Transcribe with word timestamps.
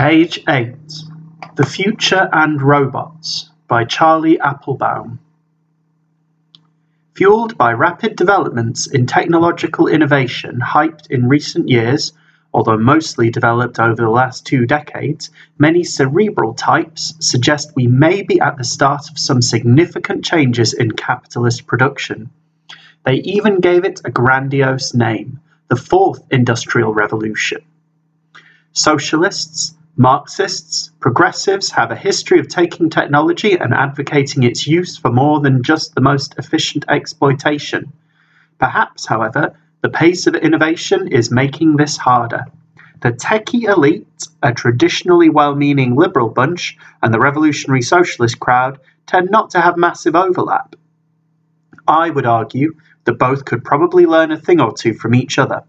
Page 0.00 0.42
8 0.48 0.72
The 1.56 1.66
Future 1.66 2.30
and 2.32 2.62
Robots 2.62 3.50
by 3.68 3.84
Charlie 3.84 4.40
Applebaum. 4.40 5.18
Fueled 7.12 7.58
by 7.58 7.74
rapid 7.74 8.16
developments 8.16 8.86
in 8.86 9.04
technological 9.04 9.88
innovation 9.88 10.58
hyped 10.58 11.10
in 11.10 11.28
recent 11.28 11.68
years, 11.68 12.14
although 12.54 12.78
mostly 12.78 13.28
developed 13.28 13.78
over 13.78 13.96
the 13.96 14.08
last 14.08 14.46
two 14.46 14.64
decades, 14.64 15.28
many 15.58 15.84
cerebral 15.84 16.54
types 16.54 17.12
suggest 17.20 17.76
we 17.76 17.86
may 17.86 18.22
be 18.22 18.40
at 18.40 18.56
the 18.56 18.64
start 18.64 19.10
of 19.10 19.18
some 19.18 19.42
significant 19.42 20.24
changes 20.24 20.72
in 20.72 20.92
capitalist 20.92 21.66
production. 21.66 22.30
They 23.04 23.16
even 23.16 23.60
gave 23.60 23.84
it 23.84 24.00
a 24.06 24.10
grandiose 24.10 24.94
name 24.94 25.40
the 25.68 25.76
Fourth 25.76 26.24
Industrial 26.30 26.94
Revolution. 26.94 27.60
Socialists, 28.72 29.74
Marxists, 30.00 30.92
progressives 30.98 31.70
have 31.72 31.90
a 31.90 31.94
history 31.94 32.40
of 32.40 32.48
taking 32.48 32.88
technology 32.88 33.58
and 33.58 33.74
advocating 33.74 34.44
its 34.44 34.66
use 34.66 34.96
for 34.96 35.12
more 35.12 35.40
than 35.40 35.62
just 35.62 35.94
the 35.94 36.00
most 36.00 36.34
efficient 36.38 36.86
exploitation. 36.88 37.92
Perhaps, 38.58 39.04
however, 39.04 39.52
the 39.82 39.90
pace 39.90 40.26
of 40.26 40.34
innovation 40.34 41.08
is 41.08 41.30
making 41.30 41.76
this 41.76 41.98
harder. 41.98 42.46
The 43.02 43.12
techie 43.12 43.68
elite, 43.68 44.26
a 44.42 44.54
traditionally 44.54 45.28
well 45.28 45.54
meaning 45.54 45.94
liberal 45.94 46.30
bunch, 46.30 46.78
and 47.02 47.12
the 47.12 47.20
revolutionary 47.20 47.82
socialist 47.82 48.40
crowd 48.40 48.80
tend 49.04 49.30
not 49.30 49.50
to 49.50 49.60
have 49.60 49.76
massive 49.76 50.16
overlap. 50.16 50.76
I 51.86 52.08
would 52.08 52.24
argue 52.24 52.72
that 53.04 53.18
both 53.18 53.44
could 53.44 53.64
probably 53.64 54.06
learn 54.06 54.32
a 54.32 54.38
thing 54.38 54.62
or 54.62 54.72
two 54.72 54.94
from 54.94 55.14
each 55.14 55.38
other. 55.38 55.62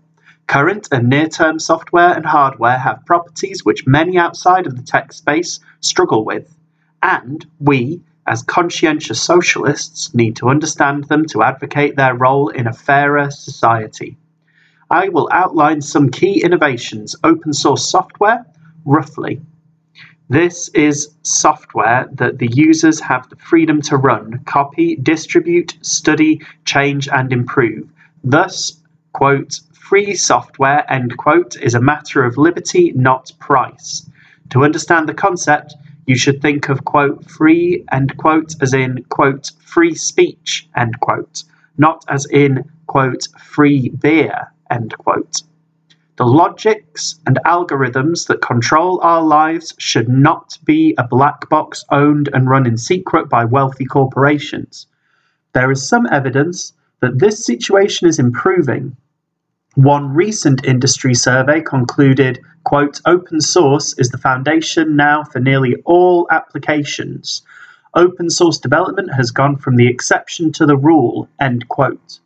Current 0.51 0.89
and 0.91 1.07
near-term 1.07 1.59
software 1.59 2.13
and 2.13 2.25
hardware 2.25 2.77
have 2.77 3.05
properties 3.05 3.63
which 3.63 3.87
many 3.87 4.17
outside 4.17 4.67
of 4.67 4.75
the 4.75 4.83
tech 4.83 5.13
space 5.13 5.61
struggle 5.79 6.25
with, 6.25 6.53
and 7.01 7.45
we, 7.61 8.01
as 8.27 8.43
conscientious 8.43 9.21
socialists, 9.21 10.13
need 10.13 10.35
to 10.35 10.49
understand 10.49 11.05
them 11.05 11.25
to 11.27 11.41
advocate 11.41 11.95
their 11.95 12.15
role 12.15 12.49
in 12.49 12.67
a 12.67 12.73
fairer 12.73 13.31
society. 13.31 14.17
I 14.89 15.07
will 15.07 15.29
outline 15.31 15.81
some 15.81 16.09
key 16.09 16.43
innovations 16.43 17.15
open 17.23 17.53
source 17.53 17.89
software 17.89 18.45
roughly. 18.83 19.39
This 20.27 20.67
is 20.73 21.15
software 21.23 22.09
that 22.15 22.39
the 22.39 22.49
users 22.51 22.99
have 22.99 23.29
the 23.29 23.37
freedom 23.37 23.81
to 23.83 23.95
run, 23.95 24.43
copy, 24.43 24.97
distribute, 24.97 25.77
study, 25.81 26.41
change, 26.65 27.07
and 27.07 27.31
improve. 27.31 27.87
Thus, 28.21 28.80
quote, 29.13 29.59
free 29.73 30.15
software, 30.15 30.85
end 30.91 31.17
quote, 31.17 31.55
is 31.57 31.75
a 31.75 31.81
matter 31.81 32.23
of 32.23 32.37
liberty, 32.37 32.91
not 32.95 33.31
price. 33.39 34.09
To 34.51 34.63
understand 34.63 35.07
the 35.07 35.13
concept, 35.13 35.75
you 36.07 36.17
should 36.17 36.41
think 36.41 36.69
of 36.69 36.85
quote 36.85 37.29
free 37.29 37.85
end 37.91 38.17
quote 38.17 38.55
as 38.61 38.73
in 38.73 39.03
quote 39.09 39.51
free 39.63 39.95
speech 39.95 40.67
end 40.75 40.99
quote, 40.99 41.43
not 41.77 42.03
as 42.09 42.25
in 42.25 42.69
quote 42.87 43.27
free 43.39 43.89
beer 43.89 44.51
end 44.69 44.97
quote. 44.97 45.43
The 46.17 46.25
logics 46.25 47.19
and 47.25 47.39
algorithms 47.45 48.27
that 48.27 48.41
control 48.41 48.99
our 49.01 49.21
lives 49.21 49.73
should 49.77 50.09
not 50.09 50.57
be 50.65 50.93
a 50.97 51.07
black 51.07 51.47
box 51.49 51.85
owned 51.89 52.29
and 52.33 52.49
run 52.49 52.67
in 52.67 52.77
secret 52.77 53.29
by 53.29 53.45
wealthy 53.45 53.85
corporations. 53.85 54.87
There 55.53 55.71
is 55.71 55.87
some 55.87 56.07
evidence 56.11 56.73
that 56.99 57.19
this 57.19 57.45
situation 57.45 58.07
is 58.07 58.19
improving 58.19 58.95
one 59.75 60.13
recent 60.13 60.65
industry 60.65 61.13
survey 61.13 61.61
concluded, 61.61 62.41
quote, 62.65 62.99
open 63.05 63.39
source 63.39 63.97
is 63.97 64.09
the 64.09 64.17
foundation 64.17 64.97
now 64.97 65.23
for 65.23 65.39
nearly 65.39 65.75
all 65.85 66.27
applications. 66.29 67.41
Open 67.93 68.29
source 68.29 68.57
development 68.57 69.13
has 69.13 69.31
gone 69.31 69.55
from 69.55 69.77
the 69.77 69.87
exception 69.87 70.51
to 70.53 70.65
the 70.65 70.75
rule, 70.75 71.29
end 71.39 71.69
quote. 71.69 72.19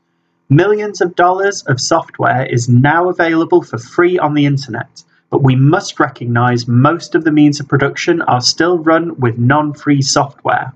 Millions 0.50 1.01
of 1.01 1.16
dollars 1.16 1.61
of 1.63 1.79
software 1.79 2.47
is 2.47 2.67
now 2.67 3.09
available 3.09 3.62
for 3.62 3.77
free 3.77 4.17
on 4.17 4.33
the 4.33 4.47
internet, 4.47 5.03
but 5.29 5.44
we 5.44 5.56
must 5.56 6.00
recognize 6.00 6.67
most 6.67 7.13
of 7.13 7.23
the 7.23 7.31
means 7.31 7.59
of 7.59 7.67
production 7.67 8.23
are 8.23 8.41
still 8.41 8.79
run 8.79 9.19
with 9.19 9.38
non 9.38 9.72
free 9.72 10.01
software. 10.01 10.73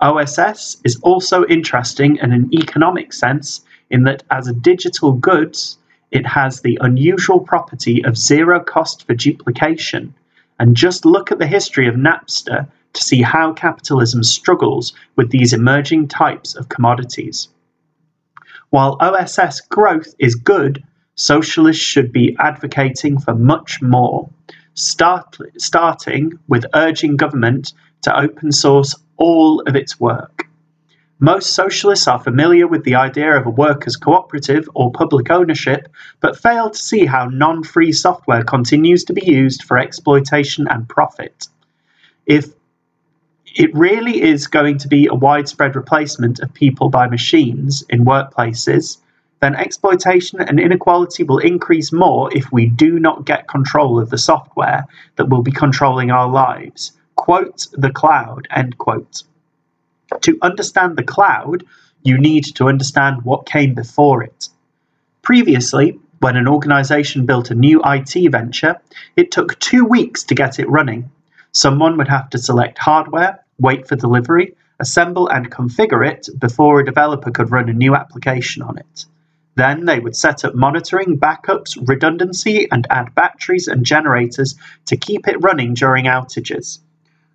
OSS 0.00 0.78
is 0.84 0.98
also 1.02 1.44
interesting 1.46 2.16
in 2.16 2.32
an 2.32 2.48
economic 2.54 3.12
sense 3.12 3.60
in 3.90 4.04
that 4.04 4.22
as 4.30 4.48
a 4.48 4.54
digital 4.54 5.12
goods, 5.12 5.78
it 6.12 6.26
has 6.26 6.60
the 6.60 6.78
unusual 6.80 7.40
property 7.40 8.04
of 8.04 8.18
zero 8.18 8.60
cost 8.60 9.06
for 9.06 9.14
duplication. 9.14 10.14
And 10.58 10.76
just 10.76 11.04
look 11.04 11.32
at 11.32 11.38
the 11.38 11.46
history 11.46 11.88
of 11.88 11.94
Napster 11.94 12.68
to 12.92 13.02
see 13.02 13.22
how 13.22 13.52
capitalism 13.54 14.22
struggles 14.22 14.92
with 15.16 15.30
these 15.30 15.52
emerging 15.52 16.08
types 16.08 16.54
of 16.54 16.68
commodities. 16.68 17.48
While 18.70 18.98
OSS 19.00 19.62
growth 19.62 20.14
is 20.18 20.34
good, 20.34 20.84
socialists 21.14 21.82
should 21.82 22.12
be 22.12 22.36
advocating 22.38 23.18
for 23.18 23.34
much 23.34 23.82
more, 23.82 24.28
start, 24.74 25.38
starting 25.58 26.38
with 26.48 26.66
urging 26.74 27.16
government 27.16 27.72
to 28.02 28.18
open 28.18 28.52
source 28.52 28.94
all 29.16 29.62
of 29.66 29.76
its 29.76 29.98
work. 29.98 30.46
Most 31.24 31.54
socialists 31.54 32.08
are 32.08 32.18
familiar 32.18 32.66
with 32.66 32.82
the 32.82 32.96
idea 32.96 33.36
of 33.38 33.46
a 33.46 33.50
workers' 33.50 33.94
cooperative 33.94 34.68
or 34.74 34.90
public 34.90 35.30
ownership, 35.30 35.86
but 36.18 36.36
fail 36.36 36.68
to 36.68 36.76
see 36.76 37.06
how 37.06 37.26
non 37.26 37.62
free 37.62 37.92
software 37.92 38.42
continues 38.42 39.04
to 39.04 39.12
be 39.12 39.24
used 39.24 39.62
for 39.62 39.78
exploitation 39.78 40.66
and 40.66 40.88
profit. 40.88 41.46
If 42.26 42.46
it 43.54 43.72
really 43.72 44.20
is 44.20 44.48
going 44.48 44.78
to 44.78 44.88
be 44.88 45.06
a 45.06 45.14
widespread 45.14 45.76
replacement 45.76 46.40
of 46.40 46.52
people 46.54 46.88
by 46.88 47.06
machines 47.06 47.84
in 47.88 48.04
workplaces, 48.04 48.98
then 49.38 49.54
exploitation 49.54 50.40
and 50.40 50.58
inequality 50.58 51.22
will 51.22 51.38
increase 51.38 51.92
more 51.92 52.36
if 52.36 52.50
we 52.50 52.66
do 52.66 52.98
not 52.98 53.24
get 53.24 53.46
control 53.46 54.00
of 54.00 54.10
the 54.10 54.18
software 54.18 54.86
that 55.14 55.28
will 55.28 55.42
be 55.42 55.52
controlling 55.52 56.10
our 56.10 56.28
lives. 56.28 56.90
Quote 57.14 57.68
the 57.74 57.92
cloud, 57.92 58.48
end 58.50 58.76
quote. 58.78 59.22
To 60.20 60.38
understand 60.42 60.96
the 60.96 61.02
cloud, 61.02 61.64
you 62.02 62.18
need 62.18 62.44
to 62.56 62.68
understand 62.68 63.22
what 63.22 63.46
came 63.46 63.74
before 63.74 64.22
it. 64.22 64.48
Previously, 65.22 65.98
when 66.20 66.36
an 66.36 66.46
organization 66.46 67.26
built 67.26 67.50
a 67.50 67.54
new 67.54 67.80
IT 67.84 68.30
venture, 68.30 68.80
it 69.16 69.30
took 69.30 69.58
two 69.58 69.84
weeks 69.84 70.24
to 70.24 70.34
get 70.34 70.58
it 70.58 70.68
running. 70.68 71.10
Someone 71.52 71.96
would 71.96 72.08
have 72.08 72.30
to 72.30 72.38
select 72.38 72.78
hardware, 72.78 73.44
wait 73.58 73.88
for 73.88 73.96
delivery, 73.96 74.54
assemble 74.78 75.28
and 75.28 75.50
configure 75.50 76.06
it 76.06 76.28
before 76.38 76.80
a 76.80 76.84
developer 76.84 77.30
could 77.30 77.50
run 77.50 77.68
a 77.68 77.72
new 77.72 77.94
application 77.94 78.62
on 78.62 78.78
it. 78.78 79.06
Then 79.54 79.84
they 79.84 80.00
would 80.00 80.16
set 80.16 80.44
up 80.44 80.54
monitoring, 80.54 81.18
backups, 81.18 81.76
redundancy, 81.86 82.68
and 82.70 82.86
add 82.88 83.14
batteries 83.14 83.68
and 83.68 83.84
generators 83.84 84.56
to 84.86 84.96
keep 84.96 85.28
it 85.28 85.42
running 85.42 85.74
during 85.74 86.06
outages. 86.06 86.78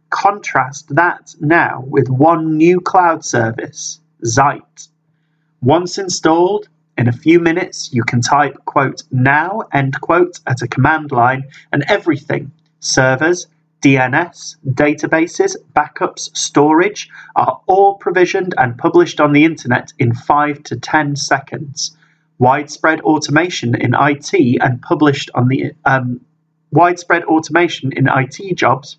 Contrast 0.09 0.95
that 0.95 1.35
now 1.41 1.83
with 1.85 2.07
one 2.09 2.55
new 2.55 2.79
cloud 2.79 3.25
service, 3.25 3.99
Zeit. 4.23 4.87
Once 5.61 5.97
installed, 5.97 6.69
in 6.97 7.07
a 7.07 7.11
few 7.11 7.39
minutes 7.39 7.93
you 7.93 8.03
can 8.03 8.21
type 8.21 8.57
quote 8.65 9.03
now 9.11 9.63
end 9.73 9.99
quote 9.99 10.39
at 10.47 10.61
a 10.61 10.67
command 10.67 11.11
line 11.11 11.43
and 11.73 11.83
everything 11.87 12.51
servers, 12.79 13.47
DNS, 13.81 14.55
databases, 14.65 15.55
backups, 15.75 16.35
storage 16.35 17.09
are 17.35 17.61
all 17.67 17.95
provisioned 17.95 18.55
and 18.57 18.77
published 18.77 19.19
on 19.19 19.33
the 19.33 19.45
internet 19.45 19.93
in 19.99 20.13
5 20.13 20.63
to 20.63 20.77
10 20.77 21.15
seconds. 21.15 21.95
Widespread 22.39 23.01
automation 23.01 23.75
in 23.75 23.93
IT 23.93 24.61
and 24.61 24.81
published 24.81 25.29
on 25.35 25.47
the 25.47 25.73
um, 25.85 26.21
widespread 26.71 27.23
automation 27.25 27.91
in 27.91 28.07
IT 28.07 28.55
jobs 28.55 28.97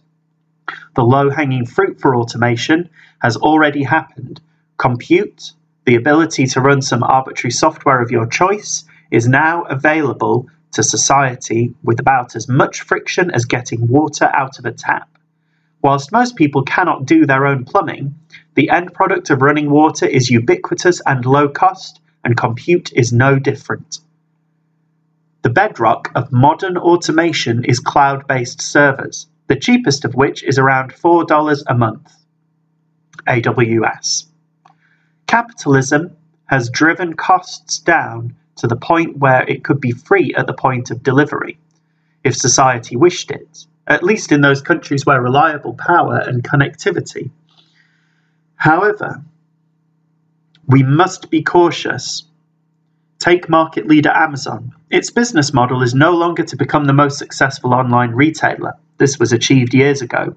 the 0.95 1.05
low 1.05 1.31
hanging 1.31 1.67
fruit 1.67 2.01
for 2.01 2.17
automation 2.17 2.89
has 3.21 3.37
already 3.37 3.83
happened. 3.83 4.41
Compute, 4.77 5.53
the 5.85 5.97
ability 5.97 6.47
to 6.47 6.61
run 6.61 6.83
some 6.83 7.03
arbitrary 7.03 7.51
software 7.51 8.01
of 8.01 8.11
your 8.11 8.27
choice, 8.27 8.85
is 9.11 9.27
now 9.27 9.63
available 9.63 10.49
to 10.73 10.83
society 10.83 11.75
with 11.83 11.99
about 12.01 12.37
as 12.37 12.49
much 12.49 12.83
friction 12.83 13.31
as 13.31 13.45
getting 13.45 13.89
water 13.89 14.31
out 14.35 14.59
of 14.59 14.65
a 14.65 14.73
tap. 14.73 15.09
Whilst 15.83 16.13
most 16.13 16.37
people 16.37 16.63
cannot 16.65 17.07
do 17.07 17.25
their 17.25 17.47
own 17.47 17.65
plumbing, 17.65 18.17
the 18.55 18.71
end 18.71 18.93
product 18.93 19.31
of 19.31 19.43
running 19.43 19.71
water 19.71 20.07
is 20.07 20.31
ubiquitous 20.31 21.01
and 21.07 21.25
low 21.25 21.49
cost, 21.49 22.01
and 22.25 22.37
compute 22.37 22.93
is 22.93 23.13
no 23.13 23.39
different. 23.39 24.01
The 25.43 25.51
bedrock 25.51 26.11
of 26.15 26.33
modern 26.33 26.77
automation 26.77 27.65
is 27.65 27.79
cloud 27.79 28.27
based 28.27 28.61
servers 28.61 29.29
the 29.49 29.57
cheapest 29.57 30.05
of 30.05 30.15
which 30.15 30.43
is 30.45 30.59
around 30.59 30.93
$4 30.95 31.63
a 31.67 31.75
month. 31.75 32.13
AWS. 33.27 34.27
Capitalism 35.27 36.17
has 36.47 36.71
driven 36.71 37.15
costs 37.15 37.79
down 37.79 38.37
to 38.57 38.67
the 38.67 38.77
point 38.77 39.19
where 39.19 39.43
it 39.49 39.65
could 39.65 39.81
be 39.81 39.93
free 39.93 40.35
at 40.37 40.47
the 40.47 40.55
point 40.55 40.91
of 40.91 41.03
delivery, 41.03 41.59
if 42.25 42.37
society 42.37 42.97
wished 42.97 43.31
it, 43.31 43.67
at 43.87 44.03
least 44.03 44.33
in 44.33 44.41
those 44.41 44.63
countries 44.63 45.05
where 45.05 45.21
reliable 45.21 45.75
power 45.75 46.17
and 46.17 46.43
connectivity. 46.43 47.31
However, 48.57 49.23
we 50.67 50.83
must 50.83 51.31
be 51.31 51.43
cautious. 51.43 52.25
Take 53.19 53.49
market 53.49 53.89
leader 53.89 54.11
Amazon. 54.11 54.73
Its 54.91 55.11
business 55.11 55.53
model 55.53 55.83
is 55.83 55.93
no 55.93 56.13
longer 56.13 56.45
to 56.45 56.57
become 56.57 56.85
the 56.85 56.93
most 56.93 57.19
successful 57.19 57.75
online 57.75 58.13
retailer. 58.13 58.75
This 58.99 59.19
was 59.19 59.33
achieved 59.33 59.75
years 59.75 60.01
ago. 60.01 60.37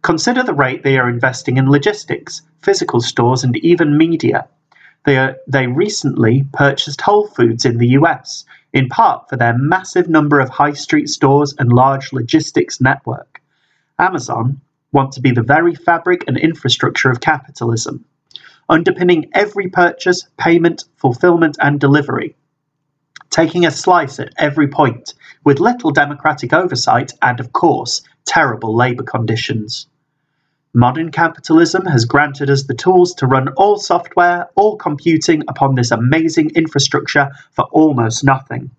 Consider 0.00 0.42
the 0.42 0.54
rate 0.54 0.82
they 0.82 0.98
are 0.98 1.10
investing 1.10 1.58
in 1.58 1.70
logistics, 1.70 2.40
physical 2.62 3.02
stores, 3.02 3.44
and 3.44 3.56
even 3.58 3.98
media. 3.98 4.48
They, 5.04 5.18
are, 5.18 5.36
they 5.46 5.66
recently 5.66 6.46
purchased 6.54 7.02
Whole 7.02 7.26
Foods 7.26 7.66
in 7.66 7.76
the 7.76 7.88
US, 7.98 8.46
in 8.72 8.88
part 8.88 9.28
for 9.28 9.36
their 9.36 9.56
massive 9.56 10.08
number 10.08 10.40
of 10.40 10.48
high 10.48 10.72
street 10.72 11.10
stores 11.10 11.54
and 11.58 11.70
large 11.70 12.14
logistics 12.14 12.80
network. 12.80 13.42
Amazon 13.98 14.60
want 14.90 15.12
to 15.12 15.20
be 15.20 15.32
the 15.32 15.42
very 15.42 15.74
fabric 15.74 16.24
and 16.26 16.38
infrastructure 16.38 17.10
of 17.10 17.20
capitalism, 17.20 18.06
underpinning 18.72 19.28
every 19.34 19.68
purchase, 19.68 20.26
payment, 20.38 20.84
fulfillment, 20.96 21.58
and 21.60 21.78
delivery, 21.78 22.34
taking 23.28 23.66
a 23.66 23.70
slice 23.70 24.18
at 24.18 24.32
every 24.38 24.66
point, 24.66 25.12
with 25.44 25.60
little 25.60 25.90
democratic 25.90 26.54
oversight 26.54 27.12
and, 27.20 27.38
of 27.38 27.52
course, 27.52 28.00
terrible 28.24 28.74
labour 28.74 29.02
conditions. 29.02 29.86
Modern 30.72 31.10
capitalism 31.10 31.84
has 31.84 32.06
granted 32.06 32.48
us 32.48 32.62
the 32.62 32.72
tools 32.72 33.12
to 33.16 33.26
run 33.26 33.48
all 33.58 33.76
software, 33.76 34.48
all 34.54 34.78
computing 34.78 35.42
upon 35.48 35.74
this 35.74 35.90
amazing 35.90 36.52
infrastructure 36.54 37.30
for 37.50 37.66
almost 37.72 38.24
nothing. 38.24 38.70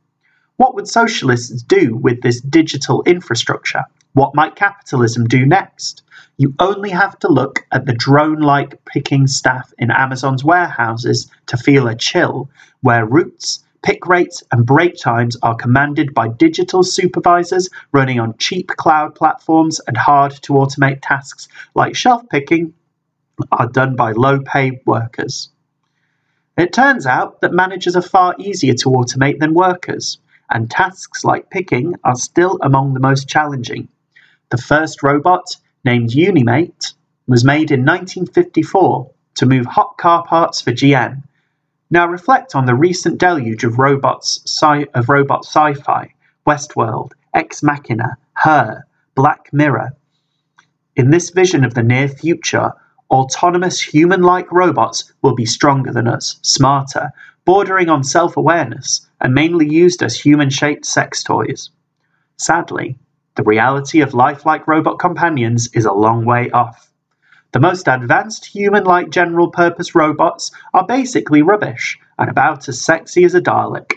What 0.57 0.73
would 0.73 0.87
socialists 0.87 1.61
do 1.61 1.95
with 1.95 2.23
this 2.23 2.41
digital 2.41 3.03
infrastructure? 3.03 3.83
What 4.13 4.35
might 4.35 4.55
capitalism 4.55 5.25
do 5.25 5.45
next? 5.45 6.03
You 6.37 6.53
only 6.59 6.89
have 6.91 7.17
to 7.19 7.27
look 7.27 7.65
at 7.71 7.85
the 7.85 7.93
drone 7.93 8.39
like 8.39 8.83
picking 8.85 9.27
staff 9.27 9.73
in 9.77 9.91
Amazon's 9.91 10.43
warehouses 10.43 11.29
to 11.47 11.57
feel 11.57 11.87
a 11.87 11.95
chill, 11.95 12.49
where 12.81 13.05
routes, 13.05 13.63
Pick 13.83 14.07
rates 14.07 14.41
and 14.49 14.65
break 14.65 14.95
times 14.97 15.35
are 15.43 15.55
commanded 15.55 16.13
by 16.13 16.29
digital 16.29 16.83
supervisors 16.83 17.69
running 17.91 18.17
on 18.17 18.37
cheap 18.37 18.69
cloud 18.69 19.13
platforms, 19.13 19.81
and 19.81 19.97
hard 19.97 20.31
to 20.43 20.53
automate 20.53 20.99
tasks 21.01 21.49
like 21.75 21.93
shelf 21.93 22.23
picking 22.29 22.73
are 23.51 23.67
done 23.67 23.97
by 23.97 24.13
low 24.13 24.39
paid 24.39 24.79
workers. 24.85 25.49
It 26.57 26.71
turns 26.71 27.05
out 27.05 27.41
that 27.41 27.51
managers 27.51 27.97
are 27.97 28.01
far 28.01 28.35
easier 28.39 28.73
to 28.75 28.89
automate 28.89 29.39
than 29.39 29.53
workers, 29.53 30.17
and 30.49 30.71
tasks 30.71 31.25
like 31.25 31.49
picking 31.49 31.95
are 32.05 32.15
still 32.15 32.59
among 32.61 32.93
the 32.93 33.01
most 33.01 33.27
challenging. 33.27 33.89
The 34.53 34.61
first 34.61 35.01
robot, 35.01 35.57
named 35.83 36.11
Unimate, 36.13 36.93
was 37.25 37.43
made 37.43 37.71
in 37.71 37.83
1954 37.83 39.09
to 39.37 39.45
move 39.47 39.65
hot 39.65 39.97
car 39.97 40.23
parts 40.23 40.61
for 40.61 40.71
GM 40.71 41.23
now 41.89 42.07
reflect 42.07 42.53
on 42.53 42.67
the 42.67 42.75
recent 42.75 43.19
deluge 43.19 43.63
of 43.63 43.79
robots 43.79 44.41
sci- 44.45 44.85
of 44.93 45.09
robot 45.09 45.43
sci-fi, 45.43 46.13
Westworld, 46.45 47.13
Ex 47.33 47.63
Machina, 47.63 48.17
Her, 48.33 48.85
Black 49.15 49.51
Mirror. 49.51 49.95
In 50.95 51.09
this 51.09 51.31
vision 51.31 51.65
of 51.65 51.73
the 51.73 51.81
near 51.81 52.07
future, 52.07 52.73
autonomous 53.09 53.81
human-like 53.81 54.51
robots 54.51 55.11
will 55.23 55.33
be 55.33 55.47
stronger 55.47 55.91
than 55.91 56.07
us, 56.07 56.37
smarter, 56.43 57.09
bordering 57.43 57.89
on 57.89 58.03
self-awareness, 58.03 59.09
and 59.19 59.33
mainly 59.33 59.67
used 59.67 60.03
as 60.03 60.15
human-shaped 60.15 60.85
sex 60.85 61.23
toys. 61.23 61.71
Sadly, 62.37 62.99
the 63.35 63.43
reality 63.43 64.01
of 64.01 64.13
lifelike 64.13 64.67
robot 64.67 64.99
companions 64.99 65.69
is 65.73 65.85
a 65.85 65.93
long 65.93 66.25
way 66.25 66.49
off. 66.51 66.91
The 67.51 67.59
most 67.59 67.87
advanced 67.87 68.45
human-like 68.45 69.09
general-purpose 69.09 69.95
robots 69.95 70.51
are 70.73 70.85
basically 70.85 71.41
rubbish 71.41 71.99
and 72.17 72.29
about 72.29 72.67
as 72.67 72.81
sexy 72.81 73.23
as 73.23 73.35
a 73.35 73.41
Dalek. 73.41 73.93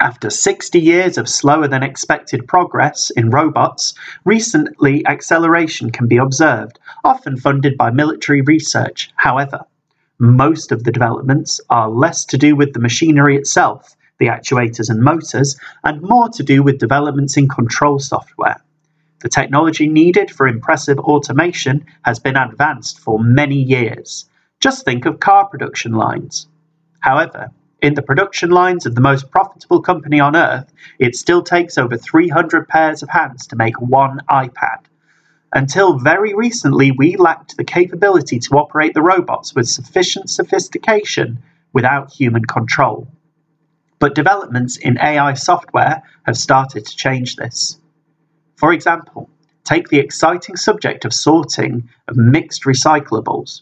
After 0.00 0.30
60 0.30 0.80
years 0.80 1.16
of 1.18 1.28
slower 1.28 1.68
than 1.68 1.82
expected 1.82 2.48
progress 2.48 3.10
in 3.10 3.30
robots, 3.30 3.94
recently 4.24 5.06
acceleration 5.06 5.90
can 5.90 6.08
be 6.08 6.16
observed, 6.16 6.78
often 7.04 7.36
funded 7.36 7.76
by 7.76 7.90
military 7.90 8.40
research. 8.40 9.10
However, 9.16 9.64
most 10.18 10.72
of 10.72 10.84
the 10.84 10.92
developments 10.92 11.60
are 11.70 11.88
less 11.88 12.24
to 12.26 12.38
do 12.38 12.56
with 12.56 12.72
the 12.72 12.80
machinery 12.80 13.36
itself, 13.36 13.94
the 14.22 14.28
actuators 14.28 14.88
and 14.88 15.02
motors, 15.02 15.58
and 15.82 16.00
more 16.00 16.28
to 16.28 16.44
do 16.44 16.62
with 16.62 16.78
developments 16.78 17.36
in 17.36 17.48
control 17.48 17.98
software. 17.98 18.62
The 19.18 19.28
technology 19.28 19.88
needed 19.88 20.30
for 20.30 20.46
impressive 20.46 21.00
automation 21.00 21.84
has 22.02 22.20
been 22.20 22.36
advanced 22.36 23.00
for 23.00 23.18
many 23.18 23.56
years. 23.56 24.26
Just 24.60 24.84
think 24.84 25.06
of 25.06 25.18
car 25.18 25.48
production 25.48 25.94
lines. 25.94 26.46
However, 27.00 27.50
in 27.80 27.94
the 27.94 28.02
production 28.02 28.50
lines 28.50 28.86
of 28.86 28.94
the 28.94 29.00
most 29.00 29.28
profitable 29.28 29.82
company 29.82 30.20
on 30.20 30.36
earth, 30.36 30.72
it 31.00 31.16
still 31.16 31.42
takes 31.42 31.76
over 31.76 31.96
300 31.96 32.68
pairs 32.68 33.02
of 33.02 33.08
hands 33.08 33.48
to 33.48 33.56
make 33.56 33.80
one 33.80 34.20
iPad. 34.30 34.84
Until 35.52 35.98
very 35.98 36.32
recently, 36.32 36.92
we 36.92 37.16
lacked 37.16 37.56
the 37.56 37.64
capability 37.64 38.38
to 38.38 38.56
operate 38.56 38.94
the 38.94 39.02
robots 39.02 39.52
with 39.52 39.68
sufficient 39.68 40.30
sophistication 40.30 41.42
without 41.72 42.12
human 42.12 42.44
control. 42.44 43.08
But 44.02 44.16
developments 44.16 44.78
in 44.78 44.98
AI 44.98 45.34
software 45.34 46.02
have 46.26 46.36
started 46.36 46.84
to 46.86 46.96
change 46.96 47.36
this. 47.36 47.78
For 48.56 48.72
example, 48.72 49.30
take 49.62 49.90
the 49.90 50.00
exciting 50.00 50.56
subject 50.56 51.04
of 51.04 51.14
sorting 51.14 51.88
of 52.08 52.16
mixed 52.16 52.64
recyclables. 52.64 53.60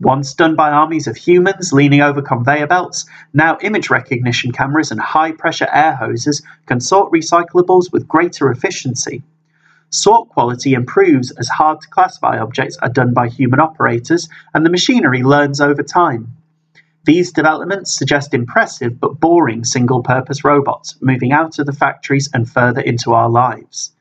Once 0.00 0.34
done 0.34 0.56
by 0.56 0.70
armies 0.72 1.06
of 1.06 1.16
humans 1.16 1.72
leaning 1.72 2.00
over 2.00 2.20
conveyor 2.20 2.66
belts, 2.66 3.06
now 3.32 3.58
image 3.60 3.88
recognition 3.88 4.50
cameras 4.50 4.90
and 4.90 4.98
high 4.98 5.30
pressure 5.30 5.68
air 5.72 5.94
hoses 5.94 6.42
can 6.66 6.80
sort 6.80 7.12
recyclables 7.12 7.92
with 7.92 8.08
greater 8.08 8.50
efficiency. 8.50 9.22
Sort 9.90 10.28
quality 10.30 10.74
improves 10.74 11.30
as 11.30 11.48
hard 11.48 11.80
to 11.80 11.88
classify 11.90 12.40
objects 12.40 12.76
are 12.78 12.88
done 12.88 13.14
by 13.14 13.28
human 13.28 13.60
operators 13.60 14.28
and 14.52 14.66
the 14.66 14.70
machinery 14.70 15.22
learns 15.22 15.60
over 15.60 15.84
time. 15.84 16.35
These 17.06 17.30
developments 17.30 17.96
suggest 17.96 18.34
impressive 18.34 18.98
but 18.98 19.20
boring 19.20 19.64
single 19.64 20.02
purpose 20.02 20.42
robots 20.42 20.96
moving 21.00 21.30
out 21.30 21.60
of 21.60 21.66
the 21.66 21.72
factories 21.72 22.28
and 22.34 22.50
further 22.50 22.80
into 22.80 23.14
our 23.14 23.30
lives. 23.30 23.92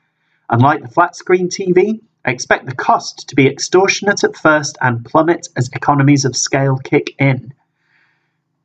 Unlike 0.49 0.81
the 0.81 0.87
flat 0.87 1.15
screen 1.15 1.47
TV, 1.47 2.01
I 2.25 2.31
expect 2.31 2.65
the 2.65 2.73
cost 2.73 3.29
to 3.29 3.35
be 3.35 3.47
extortionate 3.47 4.23
at 4.23 4.35
first 4.35 4.75
and 4.81 5.05
plummet 5.05 5.49
as 5.55 5.69
economies 5.69 6.25
of 6.25 6.35
scale 6.35 6.77
kick 6.77 7.13
in. 7.19 7.53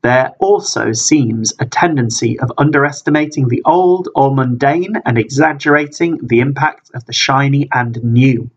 There 0.01 0.31
also 0.39 0.93
seems 0.93 1.53
a 1.59 1.67
tendency 1.67 2.41
of 2.41 2.51
underestimating 2.57 3.49
the 3.49 3.61
old 3.67 4.09
or 4.15 4.35
mundane 4.35 4.97
and 5.05 5.19
exaggerating 5.19 6.19
the 6.23 6.41
impact 6.41 6.91
of 6.95 7.05
the 7.05 7.13
shiny 7.13 7.69
and 7.71 8.03
new. 8.03 8.51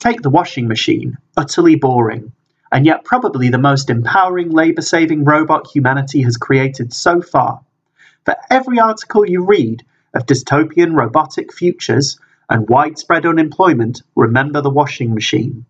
Take 0.00 0.22
the 0.22 0.30
washing 0.30 0.66
machine, 0.66 1.18
utterly 1.36 1.76
boring, 1.76 2.32
and 2.72 2.86
yet 2.86 3.04
probably 3.04 3.48
the 3.48 3.58
most 3.58 3.90
empowering 3.90 4.50
labour 4.50 4.82
saving 4.82 5.24
robot 5.24 5.66
humanity 5.66 6.22
has 6.22 6.36
created 6.36 6.92
so 6.92 7.20
far. 7.20 7.60
For 8.24 8.36
every 8.50 8.78
article 8.78 9.28
you 9.28 9.44
read 9.44 9.84
of 10.14 10.26
dystopian 10.26 10.96
robotic 10.96 11.52
futures, 11.52 12.18
and 12.50 12.68
widespread 12.68 13.24
unemployment, 13.24 14.02
remember 14.16 14.60
the 14.60 14.68
washing 14.68 15.14
machine. 15.14 15.64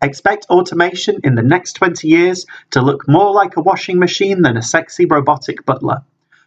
Expect 0.00 0.46
automation 0.48 1.18
in 1.24 1.34
the 1.34 1.42
next 1.42 1.72
20 1.72 2.06
years 2.06 2.46
to 2.70 2.80
look 2.80 3.08
more 3.08 3.32
like 3.32 3.56
a 3.56 3.60
washing 3.60 3.98
machine 3.98 4.42
than 4.42 4.56
a 4.56 4.62
sexy 4.62 5.06
robotic 5.06 5.66
butler. 5.66 6.04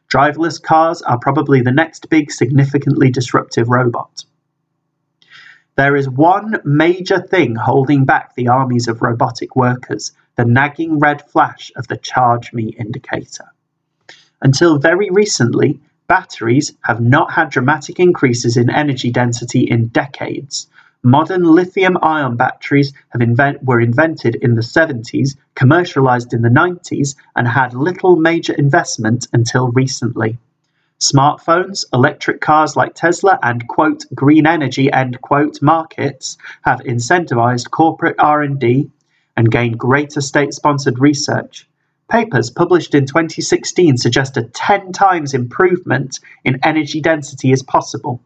Driverless 0.10 0.63
cars 0.63 1.01
are 1.01 1.20
probably 1.20 1.62
the 1.62 1.72
next 1.72 2.10
big, 2.10 2.32
significantly 2.32 3.12
disruptive 3.12 3.68
robot. 3.68 4.24
There 5.75 5.96
is 5.96 6.10
one 6.10 6.60
major 6.63 7.20
thing 7.20 7.56
holding 7.56 8.06
back 8.06 8.36
the 8.36 8.50
armies 8.50 8.88
of 8.88 9.01
robotic 9.01 9.56
workers 9.56 10.12
the 10.36 10.46
nagging 10.46 11.00
red 11.00 11.22
flash 11.30 11.72
of 11.75 11.88
the 11.88 11.98
charge 11.98 12.54
me 12.54 12.74
indicator. 12.78 13.51
Until 14.42 14.80
very 14.80 15.10
recently, 15.10 15.80
Batteries 16.12 16.74
have 16.82 17.00
not 17.00 17.32
had 17.32 17.51
dramatic 17.51 17.98
increases 17.98 18.58
in 18.58 18.70
energy 18.70 19.12
density 19.12 19.62
in 19.62 19.88
decades. 19.88 20.68
Modern 21.04 21.46
lithium-ion 21.46 22.36
batteries 22.36 22.92
invent, 23.18 23.63
were 23.63 23.80
invented 23.80 24.36
in 24.36 24.56
the 24.56 24.62
70s, 24.62 25.38
commercialized 25.56 26.34
in 26.34 26.42
the 26.42 26.50
90s, 26.50 27.16
and 27.34 27.48
had 27.48 27.74
little 27.74 28.18
major 28.18 28.51
investment 28.51 29.30
until 29.32 29.72
recently. 29.72 30.38
Smartphones, 31.01 31.84
electric 31.91 32.41
cars 32.41 32.75
like 32.75 32.93
Tesla, 32.93 33.39
and 33.41 33.67
quote 33.67 34.05
green 34.13 34.46
energy 34.46 34.91
end 34.91 35.20
quote 35.20 35.60
markets 35.60 36.38
have 36.62 36.79
incentivized 36.81 37.72
corporate 37.72 38.17
R&D 38.20 38.88
and 39.36 39.50
gained 39.50 39.79
greater 39.79 40.22
state-sponsored 40.22 41.00
research. 41.00 41.67
Papers 42.08 42.51
published 42.51 42.93
in 42.93 43.08
2016 43.08 43.98
suggest 43.98 44.38
a 44.38 44.43
10 44.43 44.91
times 44.91 45.34
improvement 45.34 46.20
in 46.46 46.60
energy 46.63 47.01
density 47.01 47.51
is 47.51 47.63
possible. 47.63 48.22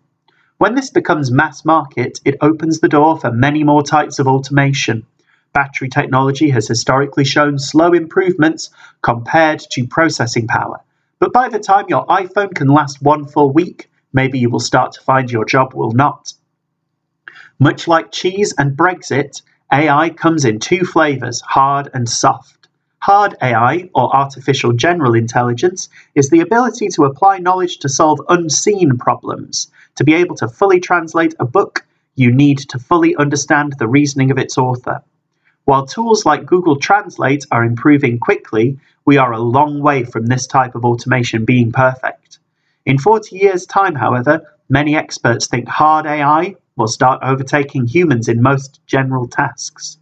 When 0.58 0.75
this 0.75 0.89
becomes 0.89 1.32
mass 1.32 1.63
market, 1.63 2.20
it 2.25 2.36
opens 2.41 2.82
the 2.82 2.89
door 2.89 3.17
for 3.17 3.32
many 3.32 3.63
more 3.63 3.84
types 3.84 4.20
of 4.20 4.27
automation. 4.27 5.05
Battery 5.53 5.88
technology 5.88 6.50
has 6.50 6.67
historically 6.67 7.24
shown 7.24 7.58
slow 7.58 7.94
improvements 7.94 8.70
compared 9.01 9.62
to 9.72 9.88
processing 9.88 10.48
power. 10.48 10.82
But 11.19 11.34
by 11.34 11.50
the 11.50 11.60
time 11.60 11.86
your 11.88 12.05
iPhone 12.07 12.53
can 12.53 12.67
last 12.67 13.01
one 13.01 13.25
full 13.25 13.51
week, 13.51 13.89
maybe 14.12 14.39
you 14.39 14.50
will 14.50 14.60
start 14.60 14.91
to 14.93 15.01
find 15.01 15.31
your 15.31 15.45
job 15.45 15.74
will 15.74 15.91
not. 15.91 16.34
Much 17.60 17.88
like 17.88 18.12
cheese 18.12 18.53
and 18.57 18.75
Brexit, 18.75 19.41
AI 19.72 20.10
comes 20.10 20.45
in 20.45 20.60
two 20.60 20.84
flavors 20.84 21.41
hard 21.41 21.89
and 21.93 22.07
soft. 22.07 22.67
Hard 23.00 23.36
AI, 23.41 23.89
or 23.93 24.15
artificial 24.15 24.74
general 24.74 25.13
intelligence, 25.13 25.89
is 26.15 26.29
the 26.29 26.41
ability 26.41 26.89
to 26.89 27.05
apply 27.05 27.38
knowledge 27.38 27.77
to 27.79 27.89
solve 27.89 28.19
unseen 28.29 28.98
problems. 28.98 29.72
To 29.95 30.03
be 30.03 30.15
able 30.15 30.36
to 30.38 30.48
fully 30.48 30.79
translate 30.79 31.36
a 31.39 31.45
book, 31.45 31.86
you 32.15 32.31
need 32.31 32.57
to 32.69 32.79
fully 32.79 33.15
understand 33.15 33.74
the 33.77 33.88
reasoning 33.88 34.31
of 34.31 34.38
its 34.38 34.57
author. 34.57 35.01
While 35.65 35.86
tools 35.86 36.25
like 36.25 36.45
Google 36.45 36.77
Translate 36.77 37.45
are 37.51 37.63
improving 37.63 38.19
quickly, 38.19 38.79
we 39.05 39.17
are 39.17 39.31
a 39.31 39.39
long 39.39 39.81
way 39.81 40.03
from 40.03 40.25
this 40.25 40.47
type 40.47 40.74
of 40.74 40.83
automation 40.83 41.45
being 41.45 41.71
perfect. 41.71 42.39
In 42.85 42.97
40 42.97 43.38
years' 43.38 43.65
time, 43.65 43.95
however, 43.95 44.41
many 44.67 44.95
experts 44.95 45.47
think 45.47 45.67
hard 45.67 46.07
AI 46.07 46.55
will 46.75 46.88
start 46.88 47.21
overtaking 47.24 47.85
humans 47.88 48.27
in 48.27 48.41
most 48.41 48.81
general 48.88 49.27
tasks. 49.27 49.97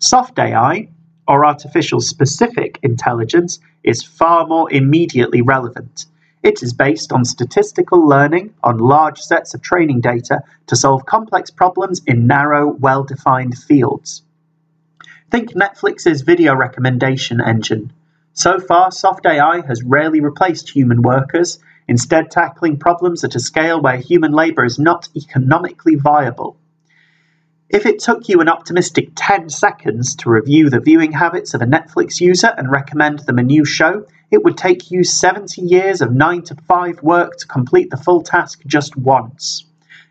Soft 0.00 0.38
AI, 0.38 0.88
or 1.28 1.44
artificial 1.44 2.00
specific 2.00 2.78
intelligence 2.82 3.60
is 3.84 4.02
far 4.02 4.46
more 4.46 4.72
immediately 4.72 5.42
relevant. 5.42 6.06
It 6.42 6.62
is 6.62 6.72
based 6.72 7.12
on 7.12 7.24
statistical 7.24 8.06
learning 8.06 8.54
on 8.64 8.78
large 8.78 9.20
sets 9.20 9.54
of 9.54 9.62
training 9.62 10.00
data 10.00 10.42
to 10.66 10.76
solve 10.76 11.06
complex 11.06 11.50
problems 11.50 12.00
in 12.06 12.26
narrow, 12.26 12.68
well 12.68 13.04
defined 13.04 13.58
fields. 13.58 14.22
Think 15.30 15.52
Netflix's 15.52 16.22
video 16.22 16.54
recommendation 16.54 17.40
engine. 17.40 17.92
So 18.38 18.60
far, 18.60 18.92
soft 18.92 19.26
AI 19.26 19.66
has 19.66 19.82
rarely 19.82 20.20
replaced 20.20 20.70
human 20.70 21.02
workers, 21.02 21.58
instead, 21.88 22.30
tackling 22.30 22.76
problems 22.76 23.24
at 23.24 23.34
a 23.34 23.40
scale 23.40 23.82
where 23.82 23.96
human 23.96 24.30
labor 24.30 24.64
is 24.64 24.78
not 24.78 25.08
economically 25.16 25.96
viable. 25.96 26.56
If 27.68 27.84
it 27.84 27.98
took 27.98 28.28
you 28.28 28.40
an 28.40 28.48
optimistic 28.48 29.10
10 29.16 29.48
seconds 29.48 30.14
to 30.18 30.30
review 30.30 30.70
the 30.70 30.78
viewing 30.78 31.10
habits 31.10 31.52
of 31.52 31.62
a 31.62 31.66
Netflix 31.66 32.20
user 32.20 32.54
and 32.56 32.70
recommend 32.70 33.18
them 33.18 33.40
a 33.40 33.42
new 33.42 33.64
show, 33.64 34.06
it 34.30 34.44
would 34.44 34.56
take 34.56 34.92
you 34.92 35.02
70 35.02 35.60
years 35.60 36.00
of 36.00 36.14
9 36.14 36.42
to 36.42 36.54
5 36.54 37.02
work 37.02 37.38
to 37.38 37.46
complete 37.48 37.90
the 37.90 37.96
full 37.96 38.22
task 38.22 38.60
just 38.64 38.96
once. 38.96 39.64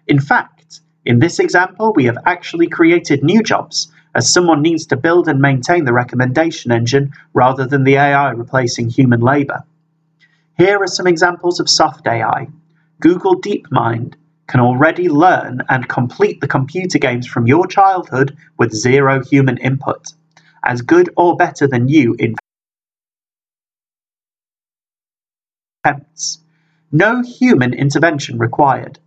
In 0.05 0.19
fact, 0.19 0.81
in 1.05 1.19
this 1.19 1.39
example, 1.39 1.93
we 1.95 2.03
have 2.07 2.17
actually 2.25 2.67
created 2.67 3.23
new 3.23 3.41
jobs, 3.41 3.89
as 4.17 4.33
someone 4.33 4.63
needs 4.63 4.87
to 4.87 4.97
build 4.97 5.27
and 5.27 5.39
maintain 5.39 5.85
the 5.85 5.93
recommendation 5.93 6.71
engine 6.71 7.13
rather 7.35 7.67
than 7.67 7.83
the 7.83 7.95
AI 7.95 8.31
replacing 8.31 8.89
human 8.89 9.21
labor. 9.21 9.63
Here 10.57 10.81
are 10.81 10.87
some 10.87 11.05
examples 11.05 11.59
of 11.59 11.69
soft 11.69 12.07
AI. 12.07 12.47
Google 12.99 13.39
DeepMind 13.39 14.15
can 14.47 14.59
already 14.59 15.07
learn 15.07 15.61
and 15.69 15.87
complete 15.87 16.41
the 16.41 16.47
computer 16.47 16.97
games 16.97 17.27
from 17.27 17.45
your 17.45 17.67
childhood 17.67 18.35
with 18.57 18.73
zero 18.73 19.23
human 19.23 19.57
input, 19.57 20.13
as 20.63 20.81
good 20.81 21.11
or 21.15 21.37
better 21.37 21.67
than 21.67 21.87
you 21.87 22.15
in 22.17 22.35
attempts. 25.85 26.39
No 26.91 27.21
human 27.21 27.75
intervention 27.75 28.39
required. 28.39 28.97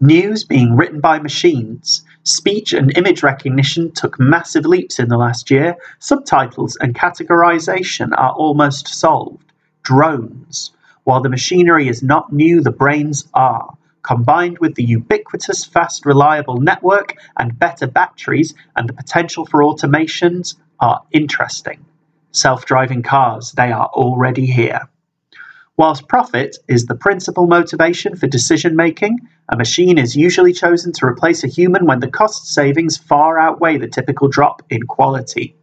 News 0.00 0.44
being 0.44 0.76
written 0.76 1.00
by 1.00 1.18
machines. 1.18 2.04
Speech 2.26 2.72
and 2.72 2.90
image 2.98 3.22
recognition 3.22 3.92
took 3.92 4.18
massive 4.18 4.66
leaps 4.66 4.98
in 4.98 5.08
the 5.08 5.16
last 5.16 5.48
year. 5.48 5.76
Subtitles 6.00 6.76
and 6.80 6.92
categorization 6.92 8.10
are 8.18 8.32
almost 8.32 8.88
solved. 8.88 9.52
Drones. 9.84 10.72
While 11.04 11.22
the 11.22 11.28
machinery 11.28 11.86
is 11.86 12.02
not 12.02 12.32
new, 12.32 12.62
the 12.62 12.72
brains 12.72 13.28
are 13.32 13.78
combined 14.02 14.58
with 14.58 14.74
the 14.74 14.82
ubiquitous, 14.82 15.64
fast, 15.64 16.04
reliable 16.04 16.56
network 16.56 17.14
and 17.38 17.56
better 17.56 17.86
batteries 17.86 18.54
and 18.74 18.88
the 18.88 18.92
potential 18.92 19.46
for 19.46 19.60
automations, 19.60 20.56
are 20.80 21.02
interesting. 21.12 21.84
Self 22.32 22.66
driving 22.66 23.04
cars, 23.04 23.52
they 23.52 23.70
are 23.70 23.86
already 23.86 24.46
here. 24.46 24.88
Whilst 25.78 26.08
profit 26.08 26.56
is 26.68 26.86
the 26.86 26.94
principal 26.94 27.46
motivation 27.46 28.16
for 28.16 28.26
decision 28.26 28.76
making, 28.76 29.28
a 29.46 29.58
machine 29.58 29.98
is 29.98 30.16
usually 30.16 30.54
chosen 30.54 30.90
to 30.92 31.04
replace 31.04 31.44
a 31.44 31.48
human 31.48 31.84
when 31.84 32.00
the 32.00 32.08
cost 32.08 32.46
savings 32.46 32.96
far 32.96 33.38
outweigh 33.38 33.76
the 33.76 33.86
typical 33.86 34.28
drop 34.28 34.62
in 34.70 34.84
quality. 34.84 35.54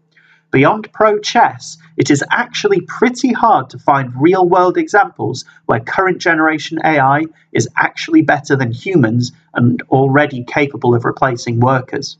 Beyond 0.52 0.94
pro 0.94 1.18
chess, 1.18 1.80
it 1.98 2.12
is 2.12 2.24
actually 2.30 2.82
pretty 2.82 3.34
hard 3.34 3.72
to 3.72 3.80
find 3.80 4.14
real 4.16 4.48
world 4.48 4.78
examples 4.78 5.46
where 5.66 5.80
current 5.80 6.20
generation 6.20 6.78
AI 6.86 7.24
is 7.52 7.68
actually 7.76 8.22
better 8.22 8.56
than 8.56 8.72
humans 8.72 9.32
and 9.56 9.82
already 9.90 10.44
capable 10.44 10.94
of 10.94 11.06
replacing 11.06 11.60
workers. 11.60 12.20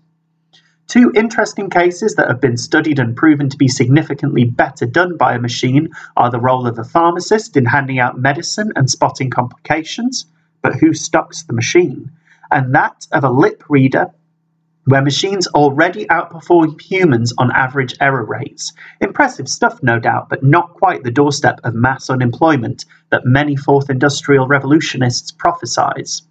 Two 0.88 1.12
interesting 1.16 1.70
cases 1.70 2.16
that 2.16 2.28
have 2.28 2.42
been 2.42 2.58
studied 2.58 3.00
and 3.00 3.16
proven 3.16 3.50
to 3.50 3.58
be 3.58 3.68
significantly 3.68 4.44
better 4.44 4.86
done 4.86 5.18
by 5.18 5.34
a 5.34 5.40
machine 5.40 5.90
are 6.18 6.30
the 6.30 6.40
role 6.40 6.68
of 6.68 6.78
a 6.78 6.84
pharmacist 6.84 7.56
in 7.58 7.66
handing 7.66 8.00
out 8.00 8.20
medicine 8.20 8.72
and 8.76 8.90
spotting 8.90 9.30
complications, 9.30 10.26
but 10.62 10.76
who 10.76 10.94
stocks 10.94 11.44
the 11.44 11.54
machine, 11.54 12.12
and 12.52 12.76
that 12.76 13.08
of 13.12 13.24
a 13.24 13.32
lip 13.32 13.64
reader 13.70 14.12
where 14.86 15.02
machines 15.02 15.48
already 15.48 16.06
outperform 16.08 16.80
humans 16.80 17.34
on 17.38 17.50
average 17.52 17.96
error 18.02 18.26
rates. 18.26 18.74
Impressive 19.00 19.48
stuff, 19.48 19.82
no 19.82 19.98
doubt, 19.98 20.28
but 20.28 20.44
not 20.44 20.74
quite 20.74 21.04
the 21.04 21.12
doorstep 21.12 21.62
of 21.64 21.74
mass 21.74 22.10
unemployment 22.10 22.84
that 23.10 23.26
many 23.26 23.56
fourth 23.56 23.90
industrial 23.90 24.46
revolutionists 24.46 25.32
prophesize. 25.32 26.24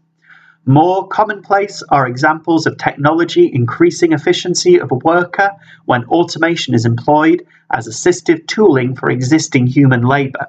More 0.66 1.08
commonplace 1.08 1.82
are 1.88 2.06
examples 2.06 2.66
of 2.66 2.78
technology 2.78 3.50
increasing 3.52 4.12
efficiency 4.12 4.78
of 4.78 4.92
a 4.92 4.96
worker 4.96 5.50
when 5.86 6.04
automation 6.04 6.72
is 6.72 6.86
employed 6.86 7.44
as 7.72 7.88
assistive 7.88 8.46
tooling 8.46 8.94
for 8.94 9.10
existing 9.10 9.66
human 9.66 10.02
labor. 10.02 10.46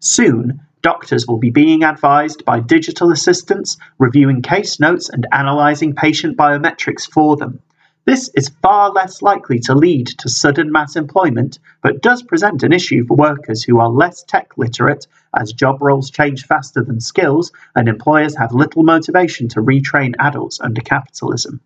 Soon, 0.00 0.60
doctors 0.82 1.28
will 1.28 1.38
be 1.38 1.50
being 1.50 1.84
advised 1.84 2.44
by 2.44 2.58
digital 2.58 3.12
assistants, 3.12 3.76
reviewing 3.98 4.42
case 4.42 4.80
notes 4.80 5.08
and 5.08 5.28
analyzing 5.30 5.94
patient 5.94 6.36
biometrics 6.36 7.08
for 7.08 7.36
them. 7.36 7.60
This 8.04 8.30
is 8.34 8.50
far 8.62 8.90
less 8.90 9.22
likely 9.22 9.60
to 9.60 9.76
lead 9.76 10.08
to 10.18 10.28
sudden 10.28 10.72
mass 10.72 10.96
employment, 10.96 11.60
but 11.82 12.02
does 12.02 12.24
present 12.24 12.64
an 12.64 12.72
issue 12.72 13.06
for 13.06 13.16
workers 13.16 13.62
who 13.62 13.78
are 13.78 13.88
less 13.88 14.24
tech 14.24 14.58
literate 14.58 15.06
as 15.38 15.52
job 15.52 15.80
roles 15.80 16.10
change 16.10 16.46
faster 16.46 16.82
than 16.82 17.00
skills 17.00 17.52
and 17.74 17.88
employers 17.88 18.36
have 18.36 18.52
little 18.52 18.82
motivation 18.82 19.48
to 19.48 19.62
retrain 19.62 20.14
adults 20.18 20.60
under 20.60 20.80
capitalism. 20.80 21.60